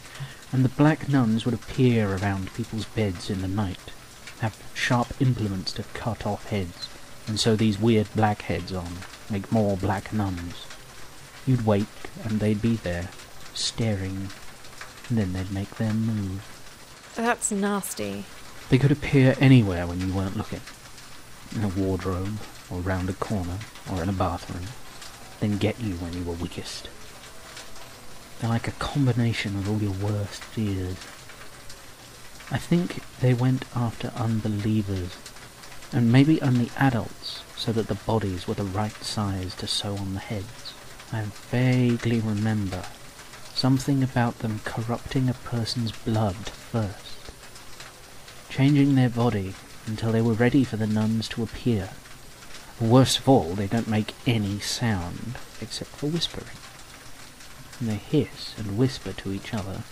and 0.51 0.65
the 0.65 0.71
black 0.71 1.11
nuns 1.11 1.45
would 1.45 1.53
appear 1.53 2.17
around 2.17 2.55
people's 2.55 2.87
beds 2.87 3.29
in 3.29 3.43
the 3.43 3.49
night, 3.49 3.93
have 4.41 4.59
sharp 4.73 5.09
implements 5.21 5.73
to 5.73 5.83
cut 5.93 6.27
off 6.27 6.49
heads, 6.49 6.89
and 7.27 7.39
sew 7.39 7.55
these 7.55 7.79
weird 7.79 8.09
black 8.17 8.43
heads 8.43 8.73
on, 8.73 9.01
make 9.29 9.53
more 9.53 9.77
black 9.77 10.11
nuns. 10.11 10.67
You'd 11.47 11.67
wake, 11.67 11.87
and 12.25 12.41
they'd 12.41 12.63
be 12.63 12.77
there, 12.77 13.09
staring, 13.55 14.29
and 15.09 15.19
then 15.19 15.33
they'd 15.33 15.51
make 15.51 15.77
their 15.77 15.95
move. 15.95 16.43
That's 17.17 17.51
nasty. 17.51 18.25
They 18.69 18.79
could 18.79 18.93
appear 18.93 19.35
anywhere 19.41 19.87
when 19.87 20.01
you 20.01 20.15
weren't 20.15 20.37
looking. 20.37 20.61
In 21.57 21.65
a 21.65 21.69
wardrobe, 21.69 22.39
or 22.71 22.81
round 22.81 23.11
a 23.11 23.15
corner, 23.15 23.59
or 23.91 24.03
in 24.03 24.09
a 24.09 24.13
bathroom. 24.13 24.67
Then 25.41 25.59
get 25.59 25.81
you 25.81 25.95
when 25.95 26.13
you 26.13 26.23
were 26.23 26.35
weakest. 26.35 26.89
They're 28.39 28.51
like 28.51 28.69
a 28.69 28.73
combination 28.73 29.57
of 29.57 29.69
all 29.69 29.83
your 29.83 29.93
worst 29.93 30.45
fears. 30.45 30.97
I 32.53 32.59
think 32.59 33.03
they 33.21 33.35
went 33.35 33.65
after 33.75 34.13
unbelievers, 34.17 35.17
and 35.93 36.13
maybe 36.13 36.41
only 36.43 36.71
adults, 36.77 37.43
so 37.57 37.73
that 37.73 37.89
the 37.89 37.95
bodies 37.95 38.47
were 38.47 38.55
the 38.55 38.65
right 38.65 39.03
size 39.03 39.55
to 39.57 39.67
sew 39.67 39.97
on 39.97 40.15
the 40.15 40.21
heads. 40.21 40.70
I 41.13 41.23
vaguely 41.51 42.21
remember 42.21 42.85
something 43.55 44.03
about 44.03 44.39
them 44.39 44.61
corrupting 44.65 45.29
a 45.29 45.35
person's 45.35 45.93
blood 45.93 46.37
first, 46.37 47.33
changing 48.49 48.95
their 48.95 49.09
body 49.09 49.55
until 49.87 50.13
they 50.13 50.23
were 50.23 50.33
ready 50.35 50.63
for 50.65 50.77
the 50.77 50.87
nuns 50.87 51.29
to 51.29 51.43
appear. 51.43 51.91
Worst 52.81 53.19
of 53.19 53.29
all, 53.29 53.55
they 53.55 53.67
don't 53.67 53.89
make 53.89 54.15
any 54.27 54.61
sound 54.61 55.37
except 55.61 55.91
for 55.91 56.07
whispering. 56.07 56.57
And 57.81 57.89
they 57.89 57.97
hiss 57.97 58.55
and 58.57 58.79
whisper 58.79 59.13
to 59.13 59.33
each 59.33 59.53
other, 59.53 59.83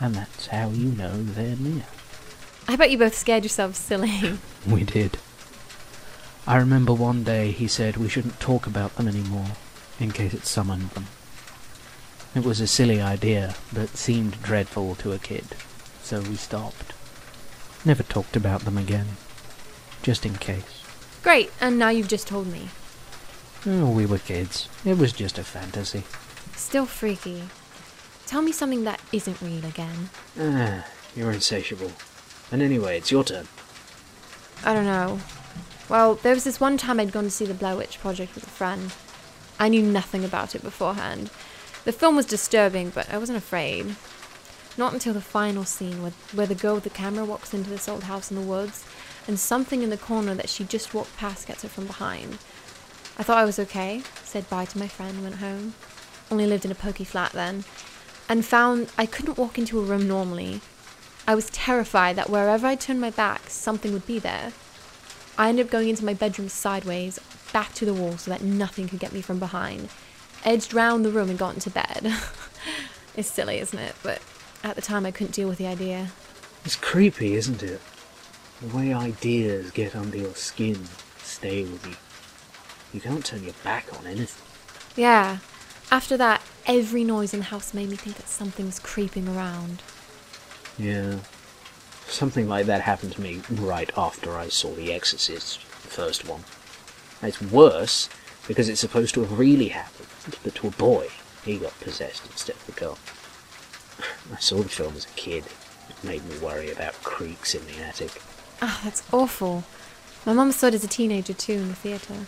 and 0.00 0.14
that's 0.14 0.46
how 0.46 0.70
you 0.70 0.86
know 0.92 1.22
they're 1.22 1.56
near. 1.56 1.84
I 2.68 2.76
bet 2.76 2.90
you 2.90 2.98
both 2.98 3.16
scared 3.16 3.42
yourselves 3.44 3.78
silly. 3.78 4.38
We 4.66 4.84
did. 4.84 5.18
I 6.46 6.56
remember 6.56 6.94
one 6.94 7.24
day 7.24 7.50
he 7.50 7.66
said 7.66 7.96
we 7.96 8.08
shouldn't 8.08 8.38
talk 8.40 8.66
about 8.66 8.94
them 8.96 9.08
anymore, 9.08 9.56
in 10.00 10.10
case 10.10 10.34
it 10.34 10.46
summoned 10.46 10.90
them. 10.90 11.06
It 12.34 12.44
was 12.44 12.60
a 12.60 12.66
silly 12.66 13.00
idea, 13.00 13.54
but 13.72 13.90
seemed 13.90 14.42
dreadful 14.42 14.94
to 14.96 15.12
a 15.12 15.18
kid, 15.18 15.44
so 16.02 16.20
we 16.20 16.36
stopped. 16.36 16.92
Never 17.84 18.02
talked 18.02 18.36
about 18.36 18.62
them 18.62 18.78
again, 18.78 19.16
just 20.02 20.24
in 20.24 20.36
case. 20.36 20.82
Great, 21.22 21.50
and 21.60 21.78
now 21.78 21.90
you've 21.90 22.08
just 22.08 22.26
told 22.26 22.46
me. 22.46 22.68
Oh, 23.66 23.90
we 23.90 24.06
were 24.06 24.18
kids. 24.18 24.68
It 24.84 24.98
was 24.98 25.12
just 25.12 25.38
a 25.38 25.44
fantasy. 25.44 26.04
Still 26.56 26.86
freaky. 26.86 27.44
Tell 28.26 28.42
me 28.42 28.52
something 28.52 28.84
that 28.84 29.00
isn't 29.12 29.40
real 29.42 29.64
again. 29.64 30.10
Ah, 30.40 30.86
you're 31.14 31.32
insatiable. 31.32 31.92
And 32.50 32.62
anyway, 32.62 32.98
it's 32.98 33.10
your 33.10 33.24
turn. 33.24 33.46
I 34.64 34.74
don't 34.74 34.86
know. 34.86 35.20
Well, 35.88 36.14
there 36.14 36.34
was 36.34 36.44
this 36.44 36.60
one 36.60 36.78
time 36.78 36.98
I'd 36.98 37.12
gone 37.12 37.24
to 37.24 37.30
see 37.30 37.44
the 37.44 37.52
Blair 37.54 37.76
Witch 37.76 38.00
Project 38.00 38.34
with 38.34 38.46
a 38.46 38.50
friend. 38.50 38.92
I 39.58 39.68
knew 39.68 39.82
nothing 39.82 40.24
about 40.24 40.54
it 40.54 40.62
beforehand. 40.62 41.30
The 41.84 41.92
film 41.92 42.16
was 42.16 42.26
disturbing, 42.26 42.90
but 42.90 43.12
I 43.12 43.18
wasn't 43.18 43.38
afraid. 43.38 43.96
Not 44.76 44.92
until 44.92 45.12
the 45.12 45.20
final 45.20 45.64
scene 45.64 46.02
where, 46.02 46.12
where 46.32 46.46
the 46.46 46.54
girl 46.54 46.74
with 46.74 46.84
the 46.84 46.90
camera 46.90 47.24
walks 47.24 47.52
into 47.52 47.70
this 47.70 47.88
old 47.88 48.04
house 48.04 48.30
in 48.30 48.36
the 48.36 48.46
woods, 48.46 48.84
and 49.28 49.38
something 49.38 49.82
in 49.82 49.90
the 49.90 49.96
corner 49.96 50.34
that 50.34 50.48
she 50.48 50.64
just 50.64 50.94
walked 50.94 51.16
past 51.16 51.46
gets 51.46 51.62
her 51.62 51.68
from 51.68 51.86
behind. 51.86 52.38
I 53.18 53.22
thought 53.22 53.38
I 53.38 53.44
was 53.44 53.58
okay, 53.58 54.02
said 54.24 54.48
bye 54.48 54.64
to 54.64 54.78
my 54.78 54.88
friend, 54.88 55.22
went 55.22 55.36
home. 55.36 55.74
Only 56.30 56.46
lived 56.46 56.64
in 56.64 56.70
a 56.70 56.74
pokey 56.74 57.04
flat 57.04 57.32
then, 57.32 57.64
and 58.28 58.44
found 58.44 58.90
I 58.96 59.04
couldn't 59.04 59.36
walk 59.36 59.58
into 59.58 59.78
a 59.78 59.84
room 59.84 60.08
normally. 60.08 60.62
I 61.26 61.34
was 61.34 61.50
terrified 61.50 62.16
that 62.16 62.30
wherever 62.30 62.66
I 62.66 62.74
turned 62.74 63.00
my 63.00 63.10
back, 63.10 63.50
something 63.50 63.92
would 63.92 64.06
be 64.06 64.18
there. 64.18 64.52
I 65.36 65.50
ended 65.50 65.66
up 65.66 65.72
going 65.72 65.88
into 65.88 66.04
my 66.04 66.14
bedroom 66.14 66.48
sideways, 66.48 67.20
back 67.52 67.74
to 67.74 67.84
the 67.84 67.94
wall 67.94 68.16
so 68.16 68.30
that 68.30 68.42
nothing 68.42 68.88
could 68.88 68.98
get 68.98 69.12
me 69.12 69.20
from 69.20 69.38
behind. 69.38 69.88
Edged 70.44 70.74
round 70.74 71.04
the 71.04 71.10
room 71.10 71.30
and 71.30 71.38
got 71.38 71.54
into 71.54 71.70
bed. 71.70 72.12
it's 73.16 73.30
silly, 73.30 73.58
isn't 73.58 73.78
it? 73.78 73.94
But 74.02 74.20
at 74.64 74.76
the 74.76 74.82
time 74.82 75.06
I 75.06 75.10
couldn't 75.10 75.34
deal 75.34 75.48
with 75.48 75.58
the 75.58 75.66
idea. 75.66 76.08
It's 76.64 76.76
creepy, 76.76 77.34
isn't 77.34 77.62
it? 77.62 77.80
The 78.60 78.76
way 78.76 78.92
ideas 78.92 79.70
get 79.72 79.96
under 79.96 80.16
your 80.16 80.34
skin, 80.34 80.78
stay 81.22 81.62
with 81.62 81.86
you. 81.86 81.96
You 82.92 83.00
can't 83.00 83.24
turn 83.24 83.42
your 83.42 83.54
back 83.64 83.86
on 83.98 84.06
anything. 84.06 84.46
Yeah. 84.96 85.38
After 85.90 86.16
that, 86.16 86.42
every 86.66 87.04
noise 87.04 87.34
in 87.34 87.40
the 87.40 87.46
house 87.46 87.74
made 87.74 87.90
me 87.90 87.96
think 87.96 88.16
that 88.16 88.28
something 88.28 88.66
was 88.66 88.78
creeping 88.78 89.28
around. 89.28 89.82
Yeah. 90.78 91.16
Something 92.06 92.48
like 92.48 92.66
that 92.66 92.82
happened 92.82 93.12
to 93.12 93.20
me 93.20 93.40
right 93.50 93.90
after 93.96 94.36
I 94.36 94.48
saw 94.48 94.74
The 94.74 94.92
Exorcist, 94.92 95.60
the 95.82 95.88
first 95.88 96.26
one. 96.28 96.44
It's 97.22 97.40
worse 97.40 98.08
because 98.48 98.68
it's 98.68 98.80
supposed 98.80 99.14
to 99.14 99.20
have 99.20 99.38
really 99.38 99.68
happened, 99.68 100.08
but 100.42 100.54
to 100.56 100.68
a 100.68 100.70
boy. 100.70 101.08
He 101.44 101.58
got 101.58 101.78
possessed 101.80 102.24
instead 102.26 102.56
of 102.56 102.66
the 102.66 102.72
girl. 102.72 102.98
I 104.32 104.38
saw 104.38 104.62
the 104.62 104.68
film 104.68 104.94
as 104.96 105.06
a 105.06 105.16
kid. 105.16 105.44
It 105.88 106.04
made 106.04 106.24
me 106.24 106.38
worry 106.38 106.70
about 106.70 107.02
creaks 107.02 107.54
in 107.54 107.66
the 107.66 107.82
attic. 107.82 108.20
Oh, 108.60 108.80
that's 108.84 109.02
awful. 109.12 109.64
My 110.24 110.32
mum 110.32 110.52
saw 110.52 110.68
it 110.68 110.74
as 110.74 110.84
a 110.84 110.88
teenager 110.88 111.32
too 111.32 111.54
in 111.54 111.68
the 111.68 111.74
theatre. 111.74 112.26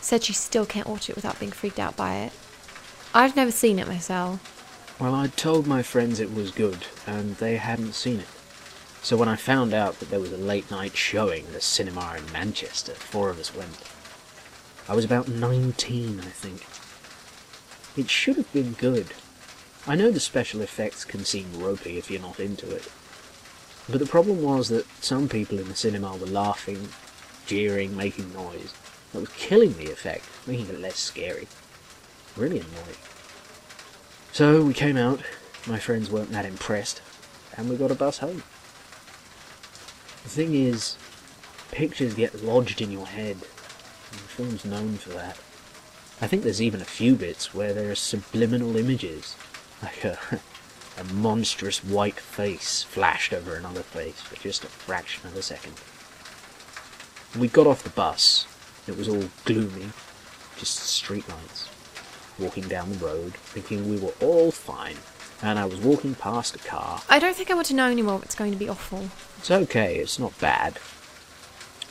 Said 0.00 0.22
she 0.22 0.32
still 0.32 0.66
can't 0.66 0.88
watch 0.88 1.10
it 1.10 1.16
without 1.16 1.38
being 1.38 1.52
freaked 1.52 1.78
out 1.78 1.96
by 1.96 2.16
it. 2.16 2.32
I've 3.14 3.36
never 3.36 3.50
seen 3.50 3.78
it 3.78 3.86
myself. 3.86 4.96
Well, 4.98 5.14
I'd 5.14 5.36
told 5.36 5.66
my 5.66 5.82
friends 5.82 6.20
it 6.20 6.32
was 6.34 6.50
good, 6.50 6.86
and 7.06 7.36
they 7.36 7.56
hadn't 7.56 7.94
seen 7.94 8.20
it. 8.20 8.28
So 9.02 9.16
when 9.16 9.28
I 9.28 9.36
found 9.36 9.74
out 9.74 9.98
that 9.98 10.08
there 10.08 10.20
was 10.20 10.32
a 10.32 10.38
late 10.38 10.70
night 10.70 10.96
showing 10.96 11.46
at 11.48 11.54
a 11.54 11.60
cinema 11.60 12.14
in 12.16 12.32
Manchester, 12.32 12.92
four 12.94 13.28
of 13.28 13.38
us 13.38 13.54
went. 13.54 13.76
I 14.88 14.94
was 14.94 15.04
about 15.04 15.28
19, 15.28 16.20
I 16.20 16.22
think. 16.24 16.66
It 17.96 18.10
should 18.10 18.36
have 18.36 18.52
been 18.52 18.72
good. 18.72 19.14
I 19.86 19.94
know 19.94 20.10
the 20.10 20.20
special 20.20 20.60
effects 20.60 21.04
can 21.04 21.24
seem 21.24 21.58
ropey 21.58 21.96
if 21.96 22.10
you're 22.10 22.20
not 22.20 22.40
into 22.40 22.70
it. 22.70 22.90
But 23.88 24.00
the 24.00 24.06
problem 24.06 24.42
was 24.42 24.68
that 24.68 24.86
some 25.02 25.28
people 25.28 25.58
in 25.58 25.68
the 25.68 25.76
cinema 25.76 26.16
were 26.16 26.26
laughing, 26.26 26.88
jeering, 27.46 27.96
making 27.96 28.32
noise. 28.34 28.74
That 29.12 29.20
was 29.20 29.28
killing 29.30 29.74
the 29.74 29.90
effect, 29.90 30.24
making 30.46 30.68
it 30.68 30.80
less 30.80 30.98
scary. 30.98 31.46
Really 32.36 32.58
annoying. 32.58 32.96
So 34.32 34.64
we 34.64 34.74
came 34.74 34.96
out, 34.96 35.20
my 35.66 35.78
friends 35.78 36.10
weren't 36.10 36.32
that 36.32 36.44
impressed, 36.44 37.00
and 37.56 37.70
we 37.70 37.76
got 37.76 37.90
a 37.90 37.94
bus 37.94 38.18
home. 38.18 38.42
The 40.24 40.30
thing 40.30 40.54
is, 40.54 40.96
pictures 41.70 42.14
get 42.14 42.42
lodged 42.42 42.80
in 42.80 42.90
your 42.90 43.06
head, 43.06 43.36
the 44.16 44.28
film's 44.28 44.64
known 44.64 44.96
for 44.96 45.10
that. 45.10 45.38
I 46.20 46.26
think 46.26 46.42
there's 46.42 46.62
even 46.62 46.80
a 46.80 46.86
few 46.86 47.16
bits 47.16 47.54
where 47.54 47.74
there 47.74 47.90
are 47.90 47.96
subliminal 47.96 48.76
images, 48.76 49.36
like 49.82 50.04
a, 50.04 50.18
a 50.98 51.04
monstrous 51.12 51.82
white 51.82 52.20
face 52.20 52.82
flashed 52.82 53.32
over 53.32 53.56
another 53.56 53.82
face 53.82 54.20
for 54.20 54.36
just 54.36 54.64
a 54.64 54.68
fraction 54.68 55.26
of 55.26 55.36
a 55.36 55.42
second. 55.42 55.74
We 57.38 57.48
got 57.48 57.66
off 57.66 57.82
the 57.82 57.90
bus. 57.90 58.46
It 58.86 58.96
was 58.96 59.08
all 59.08 59.24
gloomy, 59.44 59.90
just 60.56 60.78
streetlights. 61.02 61.68
Walking 62.38 62.68
down 62.68 62.92
the 62.92 62.98
road, 63.04 63.34
thinking 63.34 63.88
we 63.88 63.98
were 63.98 64.14
all 64.20 64.50
fine, 64.50 64.96
and 65.42 65.58
I 65.58 65.64
was 65.64 65.78
walking 65.80 66.14
past 66.14 66.54
a 66.54 66.58
car. 66.58 67.02
I 67.08 67.18
don't 67.18 67.34
think 67.34 67.50
I 67.50 67.54
want 67.54 67.66
to 67.68 67.74
know 67.74 67.90
anymore 67.90 68.16
if 68.16 68.24
it's 68.24 68.34
going 68.34 68.52
to 68.52 68.58
be 68.58 68.68
awful. 68.68 69.08
It's 69.38 69.50
okay, 69.50 69.96
it's 69.96 70.18
not 70.18 70.38
bad. 70.40 70.78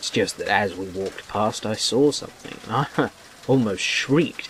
It's 0.03 0.10
just 0.10 0.38
that 0.39 0.50
as 0.50 0.75
we 0.75 0.88
walked 0.88 1.29
past, 1.29 1.65
I 1.65 1.75
saw 1.75 2.12
something, 2.12 2.57
I 2.69 3.10
almost 3.48 3.81
shrieked, 3.81 4.50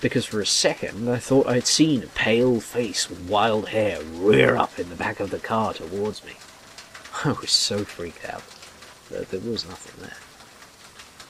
because 0.00 0.24
for 0.24 0.40
a 0.40 0.46
second 0.46 1.10
I 1.10 1.18
thought 1.18 1.46
I'd 1.46 1.66
seen 1.66 2.02
a 2.02 2.06
pale 2.06 2.58
face 2.58 3.10
with 3.10 3.28
wild 3.28 3.68
hair 3.68 4.00
rear 4.02 4.56
up 4.56 4.78
in 4.78 4.88
the 4.88 4.96
back 4.96 5.20
of 5.20 5.28
the 5.28 5.38
car 5.38 5.74
towards 5.74 6.24
me. 6.24 6.36
I 7.22 7.32
was 7.32 7.50
so 7.50 7.84
freaked 7.84 8.24
out, 8.24 8.44
but 9.10 9.28
there 9.28 9.40
was 9.40 9.68
nothing 9.68 10.00
there. 10.00 10.16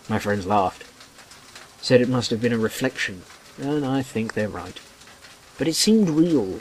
My 0.09 0.21
friends 0.21 0.47
laughed, 0.47 0.85
said 1.83 2.01
it 2.01 2.09
must 2.09 2.31
have 2.31 2.41
been 2.41 2.53
a 2.53 2.59
reflection, 2.59 3.23
and 3.61 3.85
I 3.85 4.03
think 4.03 4.35
they're 4.35 4.49
right. 4.49 4.79
But 5.59 5.67
it 5.67 5.75
seemed 5.75 6.11
real, 6.11 6.61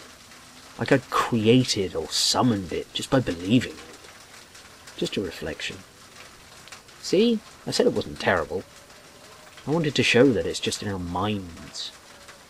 like 0.80 0.92
I'd 0.92 1.08
created 1.12 1.96
or 1.96 2.08
summoned 2.10 2.74
it 2.74 2.92
just 2.92 3.12
by 3.12 3.20
believing 3.20 3.74
it. 3.74 4.98
Just 4.98 5.16
a 5.16 5.22
reflection. 5.22 5.78
See, 7.04 7.40
I 7.68 7.72
said 7.72 7.86
it 7.86 7.92
wasn't 7.94 8.20
terrible. 8.22 8.64
I 9.68 9.72
wanted 9.72 9.94
to 9.96 10.04
show 10.04 10.32
that 10.32 10.46
it's 10.46 10.60
just 10.60 10.82
in 10.82 10.90
our 10.90 10.98
minds. 10.98 11.92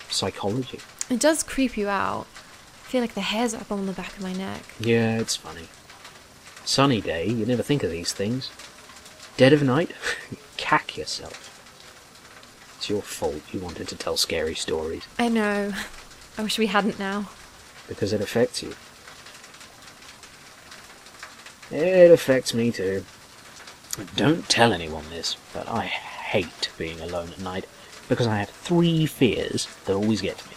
Psychology. 0.10 0.80
It 1.10 1.20
does 1.20 1.42
creep 1.42 1.76
you 1.76 1.90
out. 1.90 2.28
I 2.86 2.90
feel 2.90 3.02
like 3.02 3.16
the 3.16 3.22
hairs 3.22 3.56
are 3.56 3.62
up 3.62 3.72
on 3.72 3.88
the 3.88 3.94
back 3.94 4.16
of 4.16 4.22
my 4.22 4.32
neck. 4.34 4.62
Yeah, 4.80 5.20
it's 5.20 5.36
funny. 5.36 5.68
Sunny 6.66 7.02
day, 7.02 7.26
you 7.28 7.48
never 7.48 7.64
think 7.64 7.82
of 7.82 7.90
these 7.90 8.14
things. 8.14 8.52
Dead 9.38 9.54
of 9.54 9.64
night, 9.64 9.92
you 10.32 10.38
cack 10.58 10.96
yourself. 10.98 11.50
It's 12.78 12.90
your 12.92 13.02
fault 13.02 13.42
you 13.52 13.60
wanted 13.60 13.88
to 13.88 13.96
tell 13.96 14.18
scary 14.18 14.54
stories, 14.54 15.04
I 15.18 15.30
know. 15.30 15.74
I 16.38 16.44
wish 16.44 16.60
we 16.60 16.68
hadn't 16.68 17.00
now. 17.00 17.30
because 17.88 18.14
it 18.14 18.22
affects 18.22 18.62
you. 18.62 18.76
It 21.72 22.12
affects 22.12 22.54
me 22.54 22.72
too. 22.72 23.04
Don't 24.16 24.48
tell 24.50 24.74
anyone 24.74 25.10
this, 25.10 25.38
but 25.54 25.68
I 25.68 25.86
hate 25.86 26.70
being 26.78 27.00
alone 27.00 27.30
at 27.30 27.40
night 27.40 27.66
because 28.10 28.28
I 28.28 28.38
have 28.38 28.50
three 28.50 29.06
fears 29.06 29.68
that 29.86 29.94
always 29.94 30.22
get 30.22 30.38
to 30.40 30.50
me. 30.50 30.56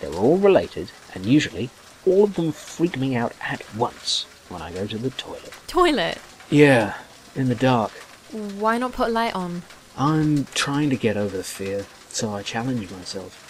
They're 0.00 0.14
all 0.14 0.36
related, 0.36 0.90
and 1.14 1.26
usually 1.26 1.70
all 2.06 2.24
of 2.24 2.34
them 2.34 2.52
freak 2.52 2.96
me 2.96 3.16
out 3.16 3.34
at 3.40 3.62
once 3.74 4.26
when 4.48 4.62
I 4.62 4.72
go 4.72 4.86
to 4.86 4.98
the 4.98 5.10
toilet. 5.10 5.52
Toilet. 5.66 6.18
Yeah, 6.50 6.94
in 7.34 7.48
the 7.48 7.54
dark. 7.54 7.92
Why 8.30 8.78
not 8.78 8.92
put 8.92 9.08
a 9.08 9.12
light 9.12 9.34
on? 9.34 9.62
I'm 9.96 10.46
trying 10.54 10.90
to 10.90 10.96
get 10.96 11.16
over 11.16 11.36
the 11.36 11.44
fear, 11.44 11.86
so 12.08 12.32
I 12.32 12.42
challenge 12.42 12.90
myself. 12.90 13.48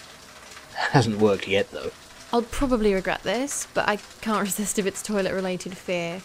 Hasn't 0.91 1.19
worked 1.19 1.47
yet, 1.47 1.71
though. 1.71 1.91
I'll 2.31 2.41
probably 2.41 2.93
regret 2.93 3.23
this, 3.23 3.67
but 3.73 3.87
I 3.87 3.97
can't 4.21 4.41
resist 4.47 4.79
if 4.79 4.85
it's 4.85 5.03
toilet 5.03 5.33
related 5.33 5.77
fear. 5.77 6.21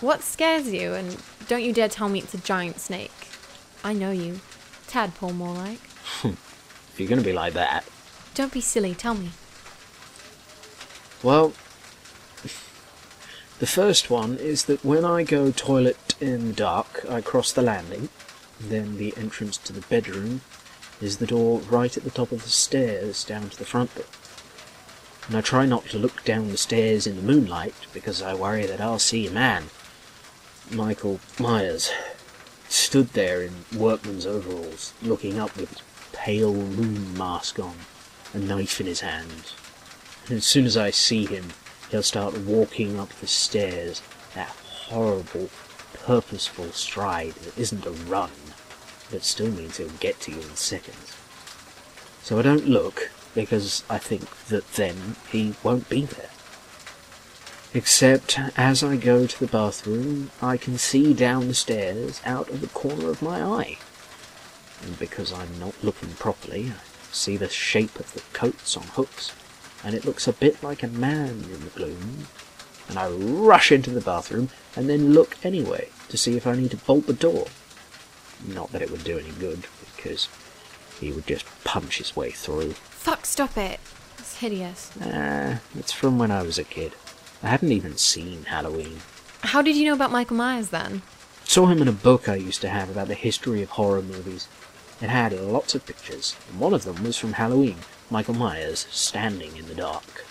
What 0.00 0.22
scares 0.22 0.72
you? 0.72 0.92
And 0.94 1.16
don't 1.48 1.62
you 1.62 1.72
dare 1.72 1.88
tell 1.88 2.08
me 2.08 2.18
it's 2.18 2.34
a 2.34 2.38
giant 2.38 2.80
snake. 2.80 3.12
I 3.82 3.92
know 3.92 4.10
you. 4.10 4.40
Tadpole, 4.86 5.32
more 5.32 5.54
like. 5.54 5.80
If 6.24 6.94
you're 6.98 7.08
going 7.08 7.20
to 7.20 7.26
be 7.26 7.32
like 7.32 7.54
that. 7.54 7.84
Don't 8.34 8.52
be 8.52 8.60
silly, 8.60 8.94
tell 8.94 9.14
me. 9.14 9.30
Well, 11.22 11.54
the 13.58 13.66
first 13.66 14.10
one 14.10 14.36
is 14.36 14.66
that 14.66 14.84
when 14.84 15.04
I 15.04 15.22
go 15.22 15.50
toilet 15.50 16.14
in 16.20 16.48
the 16.48 16.52
dark, 16.52 17.06
I 17.08 17.22
cross 17.22 17.52
the 17.52 17.62
landing. 17.62 18.10
Then 18.60 18.98
the 18.98 19.14
entrance 19.16 19.56
to 19.58 19.72
the 19.72 19.80
bedroom 19.82 20.42
is 21.00 21.16
the 21.18 21.26
door 21.26 21.60
right 21.60 21.96
at 21.96 22.04
the 22.04 22.10
top 22.10 22.32
of 22.32 22.42
the 22.42 22.50
stairs 22.50 23.24
down 23.24 23.48
to 23.50 23.58
the 23.58 23.64
front 23.64 23.94
door. 23.94 24.04
And 25.26 25.36
I 25.36 25.40
try 25.40 25.66
not 25.66 25.86
to 25.86 25.98
look 25.98 26.22
down 26.24 26.50
the 26.50 26.56
stairs 26.56 27.06
in 27.06 27.16
the 27.16 27.22
moonlight 27.22 27.74
because 27.92 28.22
I 28.22 28.34
worry 28.34 28.66
that 28.66 28.80
I'll 28.80 28.98
see 28.98 29.26
a 29.26 29.30
man, 29.30 29.64
Michael 30.70 31.20
Myers, 31.38 31.90
stood 32.68 33.08
there 33.12 33.42
in 33.42 33.52
workman's 33.76 34.26
overalls, 34.26 34.92
looking 35.00 35.38
up 35.38 35.56
with 35.56 35.70
his 35.70 35.82
pale 36.12 36.52
moon 36.52 37.16
mask 37.16 37.60
on, 37.60 37.76
a 38.34 38.38
knife 38.38 38.80
in 38.80 38.86
his 38.86 39.00
hand. 39.00 39.52
And 40.26 40.38
as 40.38 40.44
soon 40.44 40.66
as 40.66 40.76
I 40.76 40.90
see 40.90 41.24
him, 41.24 41.52
he'll 41.90 42.02
start 42.02 42.38
walking 42.38 42.98
up 42.98 43.10
the 43.10 43.28
stairs, 43.28 44.02
that 44.34 44.48
horrible, 44.48 45.50
purposeful 45.94 46.72
stride 46.72 47.34
that 47.34 47.56
isn't 47.56 47.86
a 47.86 47.90
run, 47.90 48.30
but 49.10 49.22
still 49.22 49.50
means 49.50 49.76
he'll 49.76 49.88
get 50.00 50.20
to 50.22 50.32
you 50.32 50.40
in 50.40 50.56
seconds. 50.56 51.16
So 52.22 52.40
I 52.40 52.42
don't 52.42 52.66
look, 52.66 53.10
because 53.34 53.84
I 53.88 53.98
think 53.98 54.28
that 54.46 54.66
then 54.72 55.14
he 55.30 55.54
won't 55.62 55.88
be 55.88 56.06
there. 56.06 56.30
Except 57.76 58.38
as 58.56 58.82
I 58.82 58.96
go 58.96 59.26
to 59.26 59.38
the 59.38 59.46
bathroom, 59.46 60.30
I 60.40 60.56
can 60.56 60.78
see 60.78 61.12
down 61.12 61.46
the 61.46 61.52
stairs 61.52 62.22
out 62.24 62.48
of 62.48 62.62
the 62.62 62.68
corner 62.68 63.10
of 63.10 63.20
my 63.20 63.42
eye. 63.42 63.76
And 64.82 64.98
because 64.98 65.30
I'm 65.30 65.58
not 65.60 65.74
looking 65.84 66.08
properly, 66.14 66.70
I 66.70 67.12
see 67.12 67.36
the 67.36 67.50
shape 67.50 68.00
of 68.00 68.14
the 68.14 68.22
coats 68.32 68.78
on 68.78 68.84
hooks, 68.84 69.34
and 69.84 69.94
it 69.94 70.06
looks 70.06 70.26
a 70.26 70.32
bit 70.32 70.62
like 70.62 70.82
a 70.82 70.88
man 70.88 71.44
in 71.52 71.64
the 71.64 71.70
gloom. 71.74 72.28
And 72.88 72.98
I 72.98 73.10
rush 73.10 73.70
into 73.70 73.90
the 73.90 74.00
bathroom 74.00 74.48
and 74.74 74.88
then 74.88 75.12
look 75.12 75.36
anyway 75.44 75.90
to 76.08 76.16
see 76.16 76.34
if 76.34 76.46
I 76.46 76.56
need 76.56 76.70
to 76.70 76.78
bolt 76.78 77.06
the 77.06 77.12
door. 77.12 77.48
Not 78.42 78.72
that 78.72 78.80
it 78.80 78.90
would 78.90 79.04
do 79.04 79.18
any 79.18 79.32
good, 79.32 79.66
because 79.94 80.30
he 80.98 81.12
would 81.12 81.26
just 81.26 81.44
punch 81.64 81.98
his 81.98 82.16
way 82.16 82.30
through. 82.30 82.72
Fuck, 82.72 83.26
stop 83.26 83.58
it. 83.58 83.80
It's 84.18 84.38
hideous. 84.38 84.92
Ah, 85.02 85.60
it's 85.78 85.92
from 85.92 86.18
when 86.18 86.30
I 86.30 86.40
was 86.40 86.58
a 86.58 86.64
kid. 86.64 86.94
I 87.42 87.48
hadn't 87.48 87.72
even 87.72 87.96
seen 87.96 88.44
Halloween. 88.44 88.98
How 89.42 89.62
did 89.62 89.76
you 89.76 89.84
know 89.84 89.94
about 89.94 90.10
Michael 90.12 90.36
Myers 90.36 90.70
then? 90.70 91.02
Saw 91.44 91.66
him 91.66 91.80
in 91.80 91.88
a 91.88 91.92
book 91.92 92.28
I 92.28 92.34
used 92.34 92.60
to 92.62 92.68
have 92.68 92.90
about 92.90 93.08
the 93.08 93.14
history 93.14 93.62
of 93.62 93.70
horror 93.70 94.02
movies. 94.02 94.48
It 95.00 95.10
had 95.10 95.32
lots 95.32 95.74
of 95.74 95.86
pictures, 95.86 96.34
and 96.50 96.58
one 96.58 96.74
of 96.74 96.84
them 96.84 97.04
was 97.04 97.16
from 97.18 97.34
Halloween 97.34 97.76
Michael 98.10 98.34
Myers 98.34 98.86
standing 98.90 99.56
in 99.56 99.66
the 99.68 99.74
dark. 99.74 100.24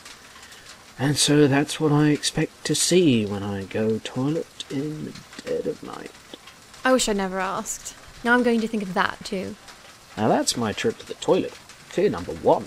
And 0.98 1.18
so 1.18 1.48
that's 1.48 1.80
what 1.80 1.92
I 1.92 2.10
expect 2.10 2.64
to 2.66 2.76
see 2.76 3.26
when 3.26 3.44
I 3.44 3.64
go 3.66 4.00
toilet 4.00 4.66
in 4.70 5.06
the 5.06 5.14
dead 5.44 5.68
of 5.68 5.84
night. 5.84 6.12
I 6.84 6.94
wish 6.94 7.10
I'd 7.10 7.18
never 7.18 7.40
asked. 7.40 7.96
Now 8.24 8.34
I'm 8.34 8.44
going 8.44 8.62
to 8.62 8.68
think 8.68 8.84
of 8.84 8.94
that 8.94 9.24
too. 9.24 9.56
Now 10.18 10.30
that's 10.30 10.56
my 10.56 10.72
trip 10.72 10.98
to 11.00 11.06
the 11.06 11.14
toilet. 11.16 11.52
Fear 11.52 12.10
number 12.10 12.34
one. 12.34 12.66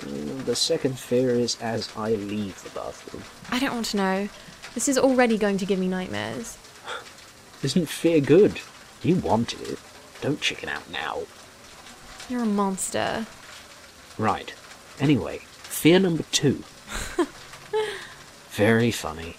The 0.00 0.56
second 0.56 0.98
fear 0.98 1.30
is 1.30 1.56
as 1.60 1.90
I 1.96 2.10
leave 2.10 2.62
the 2.62 2.70
bathroom. 2.70 3.22
I 3.50 3.58
don't 3.58 3.74
want 3.74 3.86
to 3.86 3.96
know. 3.96 4.28
This 4.74 4.88
is 4.88 4.98
already 4.98 5.36
going 5.36 5.58
to 5.58 5.66
give 5.66 5.78
me 5.78 5.88
nightmares. 5.88 6.56
Isn't 7.62 7.88
fear 7.88 8.20
good? 8.20 8.60
You 9.02 9.16
wanted 9.16 9.60
it. 9.62 9.78
Don't 10.20 10.40
chicken 10.40 10.68
out 10.68 10.90
now. 10.90 11.20
You're 12.28 12.42
a 12.42 12.46
monster. 12.46 13.26
Right. 14.18 14.54
Anyway, 14.98 15.38
fear 15.38 15.98
number 15.98 16.24
two. 16.30 16.62
Very 18.50 18.90
funny. 18.90 19.36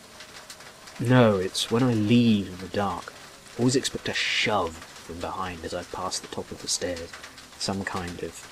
No, 0.99 1.37
it's 1.37 1.71
when 1.71 1.83
I 1.83 1.93
leave 1.93 2.47
in 2.47 2.57
the 2.57 2.67
dark. 2.67 3.13
Always 3.57 3.75
expect 3.75 4.09
a 4.09 4.13
shove 4.13 4.75
from 4.75 5.19
behind 5.19 5.63
as 5.63 5.73
I 5.73 5.83
pass 5.83 6.19
the 6.19 6.27
top 6.27 6.51
of 6.51 6.61
the 6.61 6.67
stairs. 6.67 7.09
Some 7.57 7.83
kind 7.83 8.23
of 8.23 8.50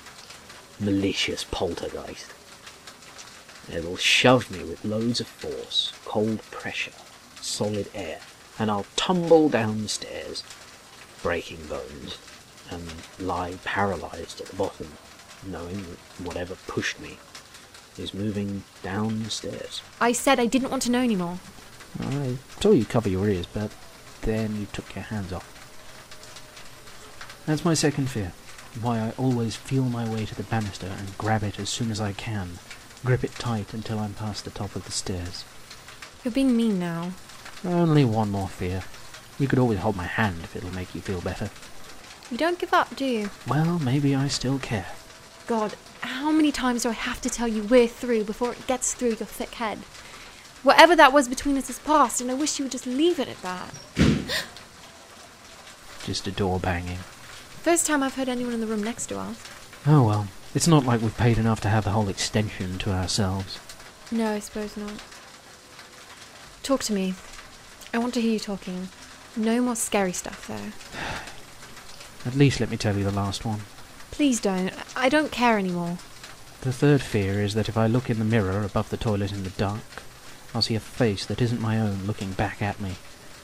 malicious 0.80 1.44
poltergeist. 1.44 2.32
It'll 3.72 3.96
shove 3.96 4.50
me 4.50 4.64
with 4.64 4.84
loads 4.84 5.20
of 5.20 5.26
force, 5.26 5.92
cold 6.04 6.42
pressure, 6.50 6.92
solid 7.40 7.88
air, 7.94 8.18
and 8.58 8.70
I'll 8.70 8.86
tumble 8.96 9.48
down 9.48 9.82
the 9.82 9.88
stairs, 9.88 10.42
breaking 11.22 11.66
bones, 11.66 12.18
and 12.70 12.82
lie 13.18 13.54
paralysed 13.64 14.40
at 14.40 14.48
the 14.48 14.56
bottom, 14.56 14.88
knowing 15.46 15.82
that 15.82 16.26
whatever 16.26 16.56
pushed 16.66 17.00
me 17.00 17.18
is 17.98 18.14
moving 18.14 18.64
down 18.82 19.22
the 19.22 19.30
stairs. 19.30 19.82
I 20.00 20.12
said 20.12 20.40
I 20.40 20.46
didn't 20.46 20.70
want 20.70 20.82
to 20.84 20.90
know 20.90 21.02
anymore. 21.02 21.38
I 22.00 22.36
told 22.60 22.76
you 22.76 22.84
cover 22.84 23.08
your 23.08 23.28
ears, 23.28 23.46
but 23.46 23.70
then 24.22 24.58
you 24.58 24.66
took 24.72 24.94
your 24.94 25.04
hands 25.04 25.32
off. 25.32 25.46
That's 27.46 27.64
my 27.64 27.74
second 27.74 28.10
fear. 28.10 28.32
Why 28.80 29.00
I 29.00 29.12
always 29.18 29.56
feel 29.56 29.84
my 29.84 30.08
way 30.08 30.24
to 30.26 30.34
the 30.34 30.44
banister 30.44 30.86
and 30.86 31.18
grab 31.18 31.42
it 31.42 31.58
as 31.58 31.68
soon 31.68 31.90
as 31.90 32.00
I 32.00 32.12
can. 32.12 32.58
Grip 33.04 33.24
it 33.24 33.32
tight 33.32 33.74
until 33.74 33.98
I'm 33.98 34.14
past 34.14 34.44
the 34.44 34.50
top 34.50 34.76
of 34.76 34.84
the 34.84 34.92
stairs. 34.92 35.44
You're 36.24 36.32
being 36.32 36.56
mean 36.56 36.78
now. 36.78 37.12
Only 37.64 38.04
one 38.04 38.30
more 38.30 38.48
fear. 38.48 38.84
You 39.38 39.48
could 39.48 39.58
always 39.58 39.80
hold 39.80 39.96
my 39.96 40.04
hand 40.04 40.40
if 40.44 40.54
it'll 40.54 40.74
make 40.74 40.94
you 40.94 41.00
feel 41.00 41.20
better. 41.20 41.50
You 42.30 42.36
don't 42.36 42.58
give 42.58 42.72
up, 42.72 42.94
do 42.94 43.04
you? 43.04 43.30
Well, 43.48 43.78
maybe 43.80 44.14
I 44.14 44.28
still 44.28 44.58
care. 44.58 44.86
God, 45.46 45.74
how 46.02 46.30
many 46.30 46.52
times 46.52 46.84
do 46.84 46.90
I 46.90 46.92
have 46.92 47.20
to 47.22 47.30
tell 47.30 47.48
you 47.48 47.64
we're 47.64 47.88
through 47.88 48.24
before 48.24 48.52
it 48.52 48.66
gets 48.66 48.94
through 48.94 49.08
your 49.08 49.16
thick 49.26 49.54
head? 49.54 49.78
Whatever 50.62 50.94
that 50.94 51.12
was 51.12 51.26
between 51.26 51.58
us 51.58 51.70
is 51.70 51.78
past, 51.80 52.20
and 52.20 52.30
I 52.30 52.34
wish 52.34 52.58
you 52.58 52.66
would 52.66 52.72
just 52.72 52.86
leave 52.86 53.18
it 53.18 53.28
at 53.28 53.42
that. 53.42 53.74
Just 56.04 56.26
a 56.26 56.30
door 56.30 56.60
banging. 56.60 56.98
First 57.62 57.86
time 57.86 58.02
I've 58.02 58.14
heard 58.14 58.30
anyone 58.30 58.54
in 58.54 58.60
the 58.60 58.66
room 58.66 58.82
next 58.82 59.06
to 59.08 59.18
us. 59.18 59.38
Oh 59.86 60.02
well, 60.02 60.28
it's 60.54 60.66
not 60.66 60.86
like 60.86 61.02
we've 61.02 61.16
paid 61.18 61.36
enough 61.36 61.60
to 61.60 61.68
have 61.68 61.84
the 61.84 61.90
whole 61.90 62.08
extension 62.08 62.78
to 62.78 62.90
ourselves. 62.90 63.60
No, 64.10 64.32
I 64.32 64.38
suppose 64.38 64.78
not. 64.78 64.94
Talk 66.62 66.82
to 66.84 66.94
me. 66.94 67.12
I 67.92 67.98
want 67.98 68.14
to 68.14 68.20
hear 68.22 68.32
you 68.32 68.38
talking. 68.38 68.88
No 69.36 69.60
more 69.60 69.76
scary 69.76 70.12
stuff, 70.12 70.46
though. 70.46 70.72
At 72.28 72.34
least 72.34 72.60
let 72.60 72.70
me 72.70 72.78
tell 72.78 72.96
you 72.96 73.04
the 73.04 73.10
last 73.10 73.44
one. 73.44 73.60
Please 74.10 74.40
don't. 74.40 74.72
I 74.96 75.10
don't 75.10 75.30
care 75.30 75.58
anymore. 75.58 75.98
The 76.62 76.72
third 76.72 77.02
fear 77.02 77.42
is 77.42 77.52
that 77.54 77.68
if 77.68 77.76
I 77.76 77.86
look 77.86 78.08
in 78.08 78.18
the 78.18 78.24
mirror 78.24 78.64
above 78.64 78.88
the 78.88 78.96
toilet 78.96 79.32
in 79.32 79.44
the 79.44 79.50
dark, 79.50 80.02
I'll 80.54 80.62
see 80.62 80.76
a 80.76 80.80
face 80.80 81.26
that 81.26 81.42
isn't 81.42 81.60
my 81.60 81.78
own 81.78 82.04
looking 82.06 82.32
back 82.32 82.62
at 82.62 82.80
me, 82.80 82.96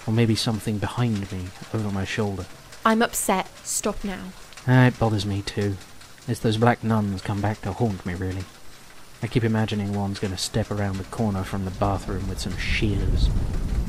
or 0.06 0.12
maybe 0.14 0.34
something 0.34 0.78
behind 0.78 1.30
me 1.30 1.48
over 1.74 1.90
my 1.90 2.06
shoulder. 2.06 2.46
I'm 2.86 3.02
upset. 3.02 3.48
Stop 3.66 4.04
now. 4.04 4.26
Ah, 4.68 4.86
it 4.86 4.96
bothers 4.96 5.26
me 5.26 5.42
too. 5.42 5.76
It's 6.28 6.38
those 6.38 6.56
black 6.56 6.84
nuns 6.84 7.20
come 7.20 7.40
back 7.40 7.60
to 7.62 7.72
haunt 7.72 8.06
me, 8.06 8.14
really. 8.14 8.44
I 9.20 9.26
keep 9.26 9.42
imagining 9.42 9.92
one's 9.92 10.20
going 10.20 10.30
to 10.30 10.38
step 10.38 10.70
around 10.70 10.98
the 10.98 11.04
corner 11.04 11.42
from 11.42 11.64
the 11.64 11.72
bathroom 11.72 12.28
with 12.28 12.38
some 12.38 12.56
shears. 12.56 13.28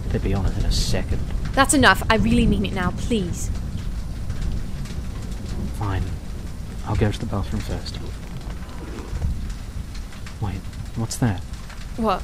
They'd 0.07 0.23
be 0.23 0.33
on 0.33 0.47
it 0.47 0.57
in 0.57 0.65
a 0.65 0.71
second. 0.71 1.19
That's 1.53 1.75
enough. 1.75 2.01
I 2.09 2.15
really 2.15 2.47
mean 2.47 2.65
it 2.65 2.73
now, 2.73 2.89
please. 2.89 3.51
Fine. 5.75 6.01
I'll 6.87 6.95
go 6.95 7.11
to 7.11 7.19
the 7.19 7.27
bathroom 7.27 7.61
first. 7.61 7.99
Wait, 10.41 10.55
what's 10.95 11.17
that? 11.17 11.41
What? 11.97 12.23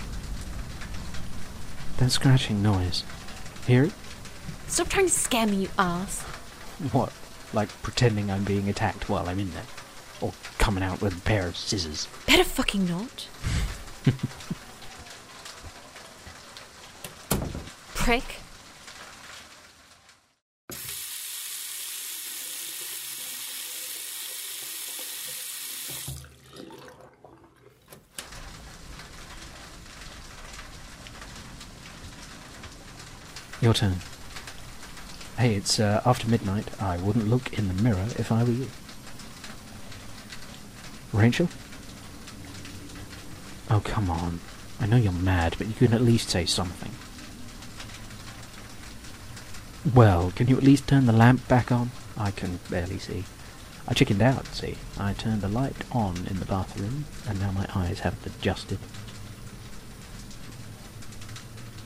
That 1.97 2.09
scratching 2.09 2.63
noise. 2.63 3.03
Hear 3.67 3.83
it? 3.83 3.93
Stop 4.65 4.89
trying 4.89 5.05
to 5.05 5.11
scare 5.11 5.45
me, 5.45 5.57
you 5.57 5.69
ass. 5.77 6.25
What? 6.91 7.13
Like 7.53 7.69
pretending 7.81 8.29
I'm 8.29 8.43
being 8.43 8.67
attacked 8.67 9.07
while 9.07 9.29
I'm 9.29 9.39
in 9.39 9.53
there? 9.53 9.63
Or 10.19 10.33
coming 10.57 10.83
out 10.83 11.01
with 11.01 11.17
a 11.17 11.21
pair 11.21 11.47
of 11.47 11.55
scissors? 11.55 12.09
Better 12.27 12.43
fucking 12.43 12.85
not. 12.85 13.27
Prick. 17.95 18.39
Your 33.61 33.73
turn. 33.73 33.95
Hey, 35.37 35.55
it's 35.55 35.79
uh, 35.79 36.01
after 36.05 36.27
midnight. 36.29 36.69
I 36.81 36.97
wouldn't 36.97 37.27
look 37.27 37.57
in 37.57 37.67
the 37.67 37.83
mirror 37.83 38.07
if 38.17 38.31
I 38.31 38.43
were 38.43 38.51
you. 38.51 38.67
Rachel? 41.11 41.49
Oh, 43.69 43.81
come 43.83 44.09
on. 44.09 44.39
I 44.79 44.85
know 44.85 44.97
you're 44.97 45.11
mad, 45.11 45.55
but 45.57 45.67
you 45.67 45.73
can 45.73 45.93
at 45.93 46.01
least 46.01 46.29
say 46.29 46.45
something. 46.45 46.91
Well, 49.93 50.31
can 50.35 50.47
you 50.47 50.55
at 50.57 50.63
least 50.63 50.87
turn 50.87 51.07
the 51.07 51.11
lamp 51.13 51.45
back 51.47 51.71
on? 51.71 51.91
I 52.17 52.31
can 52.31 52.59
barely 52.69 52.99
see. 52.99 53.25
I 53.87 53.93
chickened 53.93 54.21
out, 54.21 54.47
see. 54.47 54.75
I 54.97 55.13
turned 55.13 55.41
the 55.41 55.49
light 55.49 55.75
on 55.91 56.25
in 56.29 56.39
the 56.39 56.45
bathroom, 56.45 57.05
and 57.27 57.39
now 57.39 57.51
my 57.51 57.67
eyes 57.75 57.99
haven't 57.99 58.25
adjusted. 58.25 58.79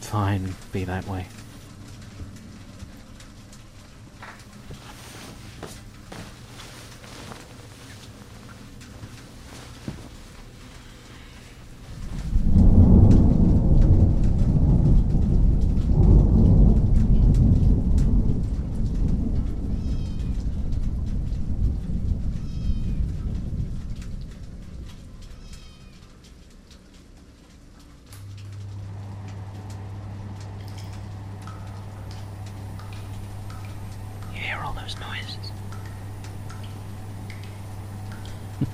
Fine, 0.02 0.56
be 0.72 0.84
that 0.84 1.08
way. 1.08 1.28
You 34.34 34.44
hear 34.44 34.60
all 34.60 34.67
those 34.82 34.96
noises? 35.00 35.52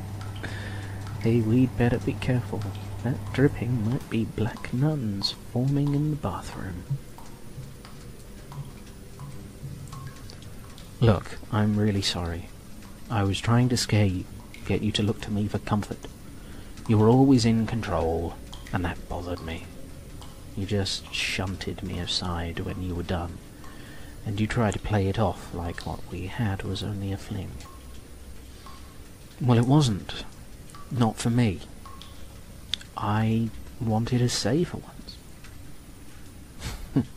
hey, 1.21 1.41
we'd 1.41 1.75
better 1.77 1.99
be 1.99 2.13
careful. 2.13 2.61
That 3.03 3.17
dripping 3.33 3.89
might 3.89 4.09
be 4.09 4.25
black 4.25 4.73
nuns 4.73 5.35
forming 5.51 5.93
in 5.93 6.11
the 6.11 6.15
bathroom. 6.15 6.83
Look, 11.01 11.37
I'm 11.51 11.77
really 11.77 12.01
sorry. 12.01 12.47
I 13.09 13.23
was 13.23 13.41
trying 13.41 13.67
to 13.69 13.77
scare 13.77 14.05
you, 14.05 14.23
get 14.65 14.81
you 14.81 14.91
to 14.93 15.03
look 15.03 15.19
to 15.21 15.31
me 15.31 15.47
for 15.47 15.59
comfort. 15.59 15.99
You 16.87 16.97
were 16.97 17.09
always 17.09 17.43
in 17.43 17.67
control, 17.67 18.35
and 18.71 18.85
that 18.85 19.09
bothered 19.09 19.41
me. 19.41 19.65
You 20.55 20.65
just 20.65 21.13
shunted 21.13 21.83
me 21.83 21.99
aside 21.99 22.59
when 22.61 22.81
you 22.81 22.95
were 22.95 23.03
done 23.03 23.37
and 24.25 24.39
you 24.39 24.47
try 24.47 24.71
to 24.71 24.79
play 24.79 25.07
it 25.07 25.19
off 25.19 25.53
like 25.53 25.85
what 25.85 25.99
we 26.11 26.27
had 26.27 26.63
was 26.63 26.83
only 26.83 27.11
a 27.11 27.17
fling. 27.17 27.51
Well, 29.41 29.57
it 29.57 29.65
wasn't. 29.65 30.23
Not 30.91 31.17
for 31.17 31.29
me. 31.29 31.59
I 32.95 33.49
wanted 33.81 34.21
a 34.21 34.29
say 34.29 34.63
for 34.63 34.81
once. 36.95 36.95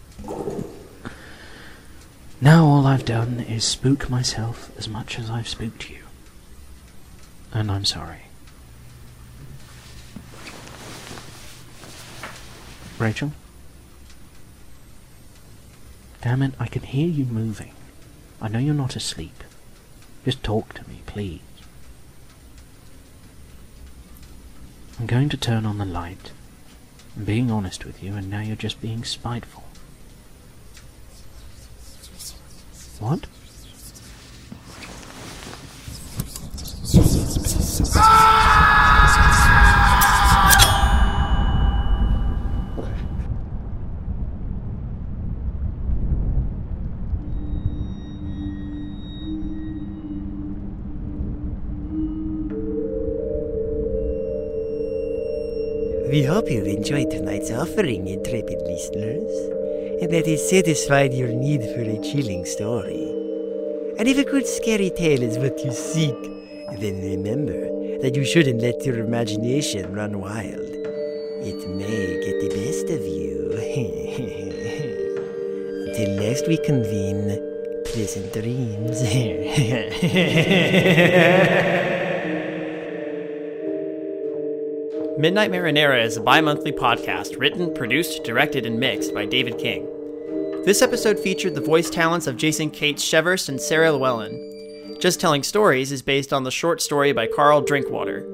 now 2.41 2.65
all 2.65 2.87
I've 2.87 3.05
done 3.05 3.41
is 3.41 3.65
spook 3.65 4.11
myself 4.11 4.71
as 4.77 4.89
much 4.89 5.19
as 5.19 5.31
I've 5.31 5.49
spooked 5.49 5.91
you. 5.91 5.99
And 7.53 7.71
I'm 7.71 7.85
sorry. 7.85 8.23
Rachel? 12.99 13.33
Damn 16.27 16.43
it, 16.43 16.55
I 16.59 16.67
can 16.67 16.83
hear 16.83 17.07
you 17.07 17.25
moving. 17.25 17.73
I 18.43 18.49
know 18.49 18.59
you're 18.59 18.75
not 18.75 18.97
asleep. 18.97 19.45
Just 20.25 20.43
talk 20.43 20.75
to 20.75 20.89
me, 20.89 21.03
please. 21.07 21.39
I'm 24.99 25.07
going 25.07 25.29
to 25.29 25.37
turn 25.37 25.65
on 25.65 25.79
the 25.79 25.85
light. 25.85 26.33
I'm 27.17 27.27
being 27.27 27.49
honest 27.49 27.85
with 27.85 28.03
you, 28.03 28.15
and 28.15 28.29
now 28.29 28.41
you're 28.41 28.57
just 28.57 28.81
being 28.81 29.05
spiteful. 29.05 29.63
What? 32.99 33.29
We 56.17 56.25
hope 56.25 56.49
you've 56.51 56.67
enjoyed 56.67 57.11
tonight's 57.11 57.51
offering, 57.51 58.09
intrepid 58.09 58.63
listeners, 58.63 59.31
and 60.01 60.11
that 60.15 60.27
it 60.27 60.39
satisfied 60.39 61.13
your 61.13 61.29
need 61.29 61.61
for 61.61 61.83
a 61.83 62.01
chilling 62.01 62.47
story. 62.47 63.05
And 63.99 64.09
if 64.09 64.17
a 64.17 64.25
good 64.25 64.47
scary 64.47 64.89
tale 64.89 65.23
is 65.23 65.37
what 65.37 65.63
you 65.63 65.73
seek, 65.73 66.17
then 66.81 67.03
remember 67.03 67.69
that 68.01 68.17
you 68.17 68.25
shouldn't 68.25 68.63
let 68.63 68.83
your 68.87 69.01
imagination 69.01 69.95
run 69.95 70.19
wild. 70.19 70.71
It 71.45 71.69
may 71.69 72.19
get 72.25 72.41
the 72.41 72.49
best 72.65 72.89
of 72.89 73.05
you. 73.05 73.53
Until 75.89 76.17
next 76.17 76.49
we 76.49 76.57
convene, 76.57 77.39
pleasant 77.85 78.33
dreams. 78.33 79.03
Midnight 85.19 85.51
Marinara 85.51 86.05
is 86.05 86.19
a 86.19 86.21
bi 86.21 86.43
monthly 86.43 86.73
podcast 86.73 87.41
written, 87.41 87.73
produced, 87.73 88.23
directed, 88.23 88.67
and 88.67 88.79
mixed 88.79 89.15
by 89.15 89.25
David 89.25 89.57
King. 89.57 89.87
This 90.67 90.83
episode 90.83 91.19
featured 91.19 91.55
the 91.55 91.63
voice 91.63 91.89
talents 91.89 92.27
of 92.27 92.37
Jason 92.37 92.71
Cates 92.71 93.03
Chevers 93.03 93.49
and 93.49 93.59
Sarah 93.59 93.93
Llewellyn. 93.93 94.99
Just 95.01 95.19
Telling 95.19 95.43
Stories 95.43 95.91
is 95.91 96.03
based 96.03 96.35
on 96.35 96.45
the 96.45 96.51
short 96.51 96.83
story 96.83 97.13
by 97.13 97.29
Carl 97.29 97.63
Drinkwater. 97.63 98.29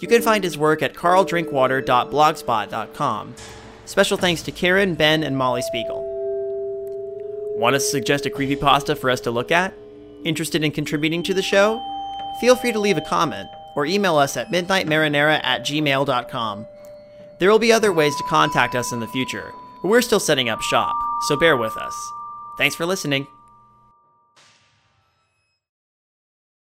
You 0.00 0.08
can 0.08 0.22
find 0.22 0.42
his 0.42 0.58
work 0.58 0.82
at 0.82 0.94
carldrinkwater.blogspot.com. 0.94 3.34
Special 3.84 4.16
thanks 4.16 4.42
to 4.42 4.50
Karen, 4.50 4.96
Ben, 4.96 5.22
and 5.22 5.38
Molly 5.38 5.62
Spiegel. 5.62 6.02
Want 7.58 7.74
to 7.74 7.80
suggest 7.80 8.26
a 8.26 8.30
creepypasta 8.30 8.98
for 8.98 9.08
us 9.08 9.20
to 9.20 9.30
look 9.30 9.52
at? 9.52 9.72
Interested 10.24 10.64
in 10.64 10.72
contributing 10.72 11.22
to 11.22 11.32
the 11.32 11.42
show? 11.42 11.80
Feel 12.40 12.56
free 12.56 12.72
to 12.72 12.80
leave 12.80 12.98
a 12.98 13.02
comment 13.02 13.48
or 13.76 13.86
email 13.86 14.16
us 14.16 14.36
at 14.36 14.50
midnightmarinara 14.50 15.40
at 15.42 15.62
gmail.com. 15.62 16.66
There 17.38 17.50
will 17.50 17.58
be 17.58 17.72
other 17.72 17.92
ways 17.92 18.16
to 18.16 18.24
contact 18.24 18.74
us 18.74 18.92
in 18.92 19.00
the 19.00 19.08
future, 19.08 19.52
but 19.82 19.88
we're 19.88 20.02
still 20.02 20.20
setting 20.20 20.48
up 20.48 20.62
shop, 20.62 20.96
so 21.28 21.36
bear 21.36 21.56
with 21.56 21.76
us. 21.76 22.12
Thanks 22.56 22.74
for 22.76 22.86
listening. 22.86 23.26